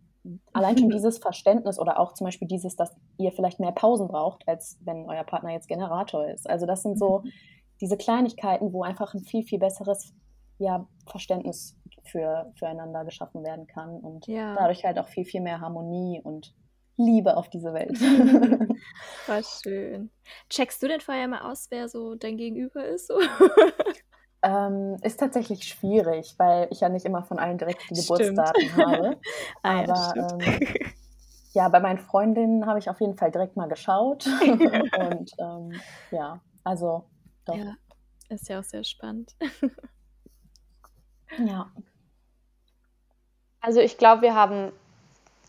[0.53, 4.47] allein schon dieses Verständnis oder auch zum Beispiel dieses, dass ihr vielleicht mehr Pausen braucht,
[4.47, 6.49] als wenn euer Partner jetzt Generator ist.
[6.49, 7.33] Also das sind so mhm.
[7.81, 10.13] diese Kleinigkeiten, wo einfach ein viel, viel besseres
[10.59, 14.55] ja, Verständnis für, füreinander geschaffen werden kann und ja.
[14.55, 16.55] dadurch halt auch viel, viel mehr Harmonie und
[16.97, 18.01] Liebe auf diese Welt.
[19.29, 20.11] War schön.
[20.51, 23.13] Checkst du denn vorher mal aus, wer so dein Gegenüber ist?
[24.43, 29.17] ähm, ist tatsächlich schwierig, weil ich ja nicht immer von allen direkt die Geburtsdaten habe.
[29.63, 30.61] ah, Aber ja, ähm,
[31.53, 34.27] ja, bei meinen Freundinnen habe ich auf jeden Fall direkt mal geschaut.
[34.97, 35.81] und ähm,
[36.11, 37.05] ja, also
[37.45, 37.57] doch.
[37.57, 37.75] Ja,
[38.29, 39.35] ist ja auch sehr spannend.
[41.45, 41.71] Ja.
[43.61, 44.73] Also ich glaube, wir haben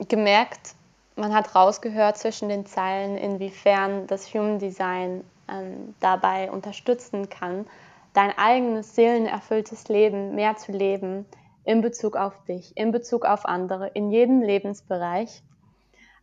[0.07, 0.73] gemerkt,
[1.15, 7.65] man hat rausgehört zwischen den Zeilen, inwiefern das Human Design ähm, dabei unterstützen kann,
[8.13, 11.25] dein eigenes seelenerfülltes Leben mehr zu leben
[11.63, 15.43] in Bezug auf dich, in Bezug auf andere, in jedem Lebensbereich.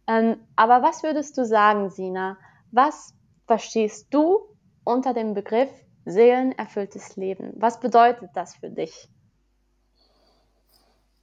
[0.07, 2.37] Ähm, aber was würdest du sagen, Sina?
[2.72, 3.14] Was
[3.47, 4.41] verstehst du
[4.84, 5.70] unter dem Begriff
[6.05, 7.53] seelenerfülltes Leben?
[7.57, 9.09] Was bedeutet das für dich?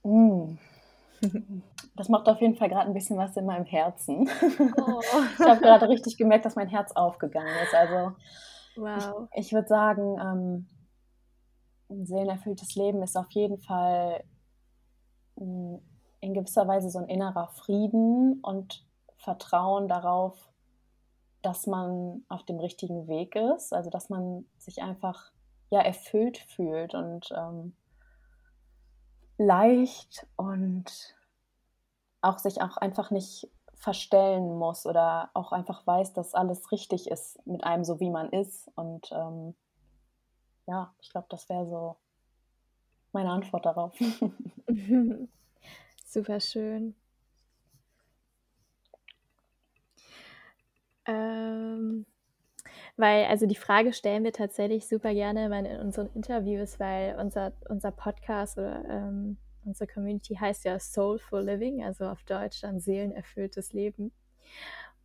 [0.03, 0.57] Mm.
[1.95, 4.27] Das macht auf jeden Fall gerade ein bisschen was in meinem Herzen.
[4.77, 5.01] Oh.
[5.39, 7.75] Ich habe gerade richtig gemerkt, dass mein Herz aufgegangen ist.
[7.75, 8.13] Also
[8.75, 9.27] wow.
[9.33, 10.67] ich, ich würde sagen, ähm,
[11.89, 14.23] ein seelenerfülltes Leben ist auf jeden Fall
[15.35, 15.75] mm,
[16.21, 18.85] in gewisser Weise so ein innerer Frieden und
[19.17, 20.51] Vertrauen darauf,
[21.41, 23.73] dass man auf dem richtigen Weg ist.
[23.73, 25.31] Also dass man sich einfach
[25.69, 27.75] ja erfüllt fühlt und ähm,
[29.37, 31.15] leicht und
[32.21, 33.49] auch sich auch einfach nicht
[33.83, 38.29] verstellen muss oder auch einfach weiß, dass alles richtig ist mit einem so, wie man
[38.29, 38.71] ist.
[38.75, 39.55] Und ähm,
[40.67, 41.97] ja, ich glaube, das wäre so
[43.11, 43.93] meine Antwort darauf.
[46.05, 46.95] Super schön.
[51.05, 52.05] Ähm,
[52.95, 57.91] weil, also die Frage stellen wir tatsächlich super gerne in unseren Interviews, weil unser, unser
[57.91, 64.11] Podcast oder ähm, unsere Community heißt ja Soulful Living, also auf Deutsch dann seelenerfülltes Leben.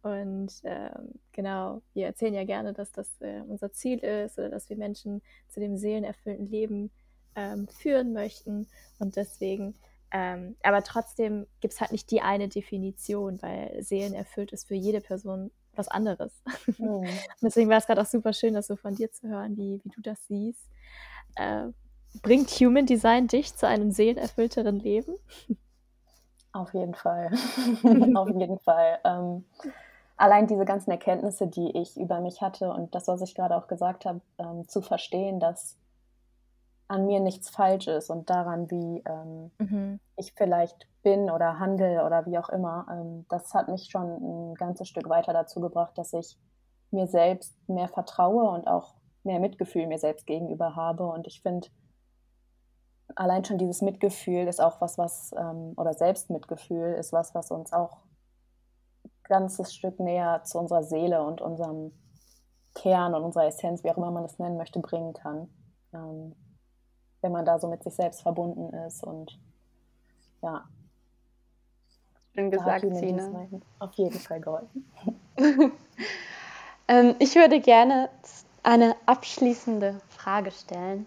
[0.02, 4.68] Und ähm, genau, wir erzählen ja gerne, dass das äh, unser Ziel ist oder dass
[4.70, 6.90] wir Menschen zu dem seelenerfüllten Leben
[7.34, 8.68] ähm, führen möchten.
[8.98, 9.74] Und deswegen,
[10.12, 15.00] ähm, aber trotzdem gibt es halt nicht die eine Definition, weil seelenerfüllt ist für jede
[15.00, 16.32] Person was anderes.
[16.76, 17.06] Mhm.
[17.42, 19.88] Deswegen war es gerade auch super schön, das so von dir zu hören, wie, wie
[19.90, 20.68] du das siehst.
[21.36, 21.68] Äh,
[22.22, 25.14] bringt Human Design dich zu einem seelenerfüllteren Leben?
[26.52, 27.30] Auf jeden Fall.
[28.14, 28.98] Auf jeden Fall.
[29.04, 29.44] Ähm,
[30.16, 33.68] allein diese ganzen Erkenntnisse, die ich über mich hatte und das, was ich gerade auch
[33.68, 35.76] gesagt habe, ähm, zu verstehen, dass
[36.88, 40.00] an mir nichts falsch ist und daran, wie ähm, mhm.
[40.16, 44.54] ich vielleicht bin oder handle oder wie auch immer, ähm, das hat mich schon ein
[44.54, 46.38] ganzes Stück weiter dazu gebracht, dass ich
[46.90, 51.06] mir selbst mehr vertraue und auch mehr Mitgefühl mir selbst gegenüber habe.
[51.06, 51.68] Und ich finde,
[53.14, 57.72] allein schon dieses Mitgefühl ist auch was, was, ähm, oder Selbstmitgefühl ist was, was uns
[57.72, 57.98] auch
[59.04, 61.92] ein ganzes Stück näher zu unserer Seele und unserem
[62.74, 65.48] Kern und unserer Essenz, wie auch immer man es nennen möchte, bringen kann.
[65.92, 66.34] Ähm,
[67.20, 69.38] wenn man da so mit sich selbst verbunden ist und
[70.42, 70.64] ja.
[72.34, 73.48] Schön gesagt, Sina.
[73.80, 74.88] Auf jeden Fall geholfen.
[76.88, 78.08] ähm, ich würde gerne
[78.62, 81.06] eine abschließende Frage stellen.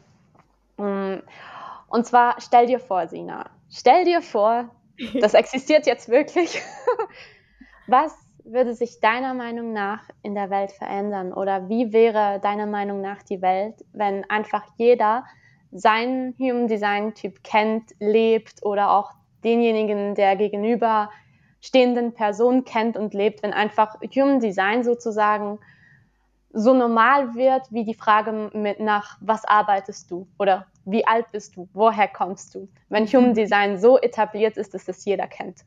[0.78, 1.20] Mm,
[1.92, 4.70] und zwar, stell dir vor, Sina, stell dir vor,
[5.20, 6.62] das existiert jetzt wirklich.
[7.88, 11.34] Was würde sich deiner Meinung nach in der Welt verändern?
[11.34, 15.26] Oder wie wäre deiner Meinung nach die Welt, wenn einfach jeder
[15.72, 19.12] seinen Human Design Typ kennt, lebt oder auch
[19.44, 21.10] denjenigen der gegenüber
[21.60, 25.60] stehenden Person kennt und lebt, wenn einfach Human Design sozusagen
[26.54, 31.56] so normal wird wie die Frage mit nach, was arbeitest du oder wie alt bist
[31.56, 33.36] du, woher kommst du, wenn Human mhm.
[33.36, 35.66] Design so etabliert ist, dass das jeder kennt.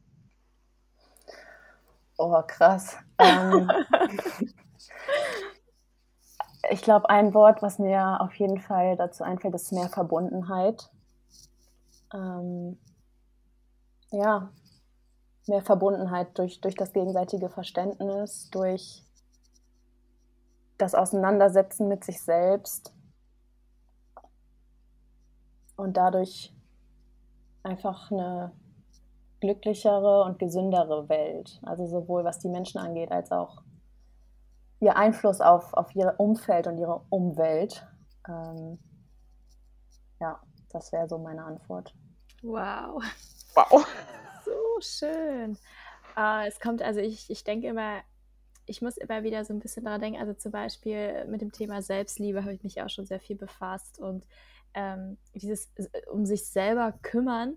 [2.16, 2.96] Oh, krass.
[3.18, 3.70] Ähm,
[6.70, 10.90] ich glaube, ein Wort, was mir auf jeden Fall dazu einfällt, ist mehr Verbundenheit.
[12.12, 12.78] Ähm,
[14.10, 14.50] ja,
[15.46, 19.02] mehr Verbundenheit durch, durch das gegenseitige Verständnis, durch
[20.78, 22.93] das Auseinandersetzen mit sich selbst
[25.76, 26.54] und dadurch
[27.62, 28.52] einfach eine
[29.40, 31.60] glücklichere und gesündere Welt.
[31.62, 33.62] Also sowohl was die Menschen angeht, als auch
[34.80, 37.86] ihr Einfluss auf, auf ihr Umfeld und ihre Umwelt.
[38.28, 38.78] Ähm,
[40.20, 41.94] ja, das wäre so meine Antwort.
[42.42, 43.02] Wow.
[43.54, 43.86] Wow.
[44.44, 45.58] So schön.
[46.16, 48.00] Uh, es kommt, also ich, ich denke immer,
[48.66, 51.82] ich muss immer wieder so ein bisschen daran denken, also zum Beispiel mit dem Thema
[51.82, 54.26] Selbstliebe habe ich mich auch schon sehr viel befasst und
[54.74, 55.72] ähm, dieses
[56.10, 57.56] um sich selber kümmern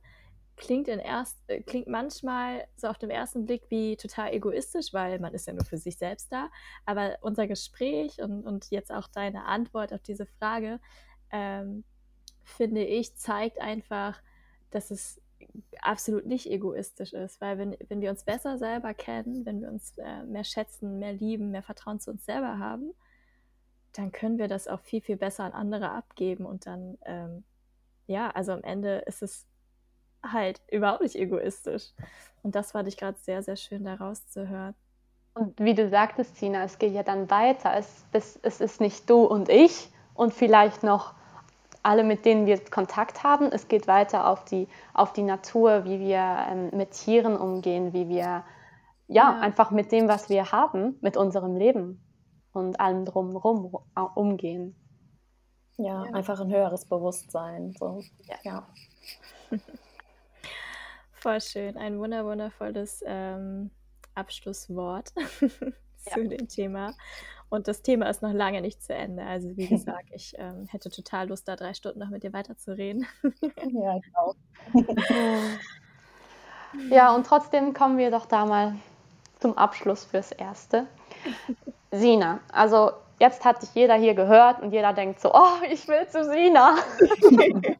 [0.57, 5.20] klingt, in erst, äh, klingt manchmal so auf den ersten Blick wie total egoistisch, weil
[5.20, 6.49] man ist ja nur für sich selbst da.
[6.86, 10.80] Aber unser Gespräch und, und jetzt auch deine Antwort auf diese Frage,
[11.32, 11.84] ähm,
[12.43, 14.20] finde ich, zeigt einfach,
[14.72, 15.22] dass es
[15.82, 19.93] absolut nicht egoistisch ist, weil wenn, wenn wir uns besser selber kennen, wenn wir uns
[19.97, 22.93] äh, mehr schätzen, mehr lieben, mehr Vertrauen zu uns selber haben,
[23.98, 27.43] dann können wir das auch viel, viel besser an andere abgeben und dann, ähm,
[28.06, 29.48] ja, also am Ende ist es
[30.24, 31.93] halt überhaupt nicht egoistisch.
[32.43, 34.76] Und das fand ich gerade sehr, sehr schön daraus zu hören.
[35.34, 37.74] Und wie du sagtest, Tina, es geht ja dann weiter.
[37.76, 41.14] Es, es, es ist nicht du und ich und vielleicht noch
[41.84, 43.52] alle, mit denen wir Kontakt haben.
[43.52, 48.10] Es geht weiter auf die, auf die Natur, wie wir ähm, mit Tieren umgehen, wie
[48.10, 48.45] wir ja,
[49.08, 52.07] ja, einfach mit dem, was wir haben, mit unserem Leben
[52.58, 53.78] und allem drumherum
[54.16, 54.76] umgehen.
[55.78, 57.74] Ja, ja, einfach ein höheres Bewusstsein.
[57.78, 58.01] So.
[58.24, 58.36] Ja.
[58.43, 58.68] ja.
[61.12, 61.78] Voll schön.
[61.78, 63.70] Ein wunder wundervolles ähm,
[64.16, 65.10] Abschlusswort
[65.97, 66.28] zu ja.
[66.28, 66.93] dem Thema.
[67.49, 69.24] Und das Thema ist noch lange nicht zu Ende.
[69.24, 73.05] Also wie gesagt, ich ähm, hätte total Lust, da drei Stunden noch mit dir weiterzureden.
[73.43, 74.36] ja, ich auch.
[76.89, 78.76] ja, und trotzdem kommen wir doch da mal
[79.39, 80.88] zum Abschluss fürs Erste.
[81.91, 86.07] Sina, also jetzt hat dich jeder hier gehört und jeder denkt so, oh, ich will
[86.07, 86.75] zu Sina.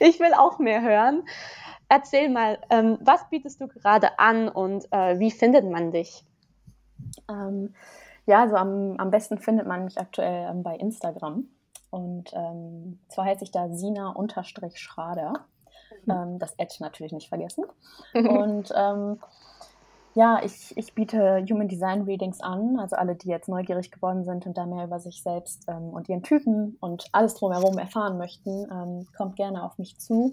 [0.00, 1.24] ich will auch mehr hören.
[1.88, 6.24] Erzähl mal, ähm, was bietest du gerade an und äh, wie findet man dich?
[7.28, 7.74] Ähm,
[8.26, 11.46] ja, also am, am besten findet man mich aktuell ähm, bei Instagram.
[11.90, 15.32] Und ähm, zwar heiße ich da Sina-Schrader.
[16.06, 16.12] Mhm.
[16.12, 17.64] Ähm, das Ad natürlich nicht vergessen.
[18.14, 19.20] und ähm,
[20.14, 24.46] ja, ich, ich biete Human Design Readings an, also alle, die jetzt neugierig geworden sind
[24.46, 28.66] und da mehr über sich selbst ähm, und ihren Typen und alles drumherum erfahren möchten,
[28.70, 30.32] ähm, kommt gerne auf mich zu.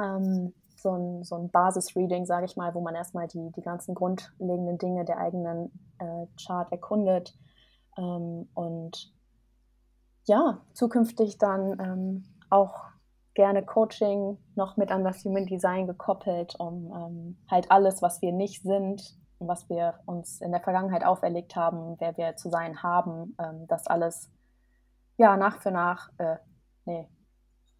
[0.00, 3.96] Ähm, so ein, so ein Basis-Reading, sage ich mal, wo man erstmal die, die ganzen
[3.96, 7.34] grundlegenden Dinge der eigenen äh, Chart erkundet
[7.96, 9.12] ähm, und
[10.26, 12.87] ja, zukünftig dann ähm, auch
[13.38, 18.32] gerne Coaching noch mit an das Human Design gekoppelt, um ähm, halt alles, was wir
[18.32, 22.82] nicht sind und was wir uns in der Vergangenheit auferlegt haben, wer wir zu sein
[22.82, 24.28] haben, ähm, das alles
[25.18, 26.38] ja nach für nach, äh,
[26.84, 27.08] nee,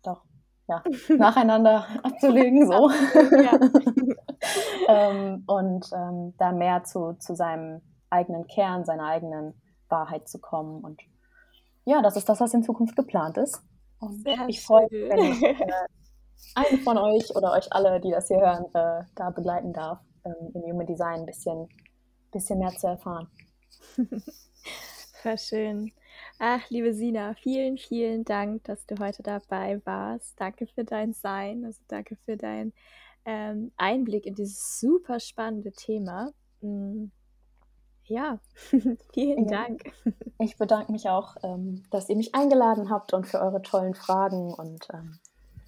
[0.04, 0.22] doch,
[0.68, 0.80] ja,
[1.18, 2.88] nacheinander abzulegen, so.
[4.88, 7.80] ähm, und ähm, da mehr zu, zu seinem
[8.10, 10.84] eigenen Kern, seiner eigenen Wahrheit zu kommen.
[10.84, 11.02] Und
[11.84, 13.60] ja, das ist das, was in Zukunft geplant ist.
[14.00, 15.64] Und Sehr ich freue mich, wenn ich äh,
[16.54, 20.52] einen von euch oder euch alle, die das hier hören, äh, da begleiten darf, ähm,
[20.54, 21.68] im Human Design ein bisschen,
[22.30, 23.28] bisschen mehr zu erfahren.
[25.22, 25.92] Voll schön.
[26.38, 30.40] Ach, liebe Sina, vielen, vielen Dank, dass du heute dabei warst.
[30.40, 32.72] Danke für dein Sein, also danke für deinen
[33.24, 36.32] ähm, Einblick in dieses super spannende Thema.
[36.60, 37.10] Mhm.
[38.08, 38.38] Ja,
[39.12, 39.46] vielen.
[39.46, 39.92] Dank.
[40.38, 44.52] Ich bedanke mich auch, ähm, dass ihr mich eingeladen habt und für eure tollen Fragen.
[44.52, 45.18] Und ähm,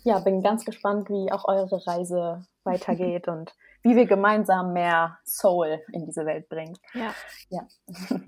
[0.03, 5.81] ja, bin ganz gespannt, wie auch eure Reise weitergeht und wie wir gemeinsam mehr Soul
[5.93, 6.77] in diese Welt bringen.
[6.95, 7.15] Ja.
[7.49, 7.67] ja.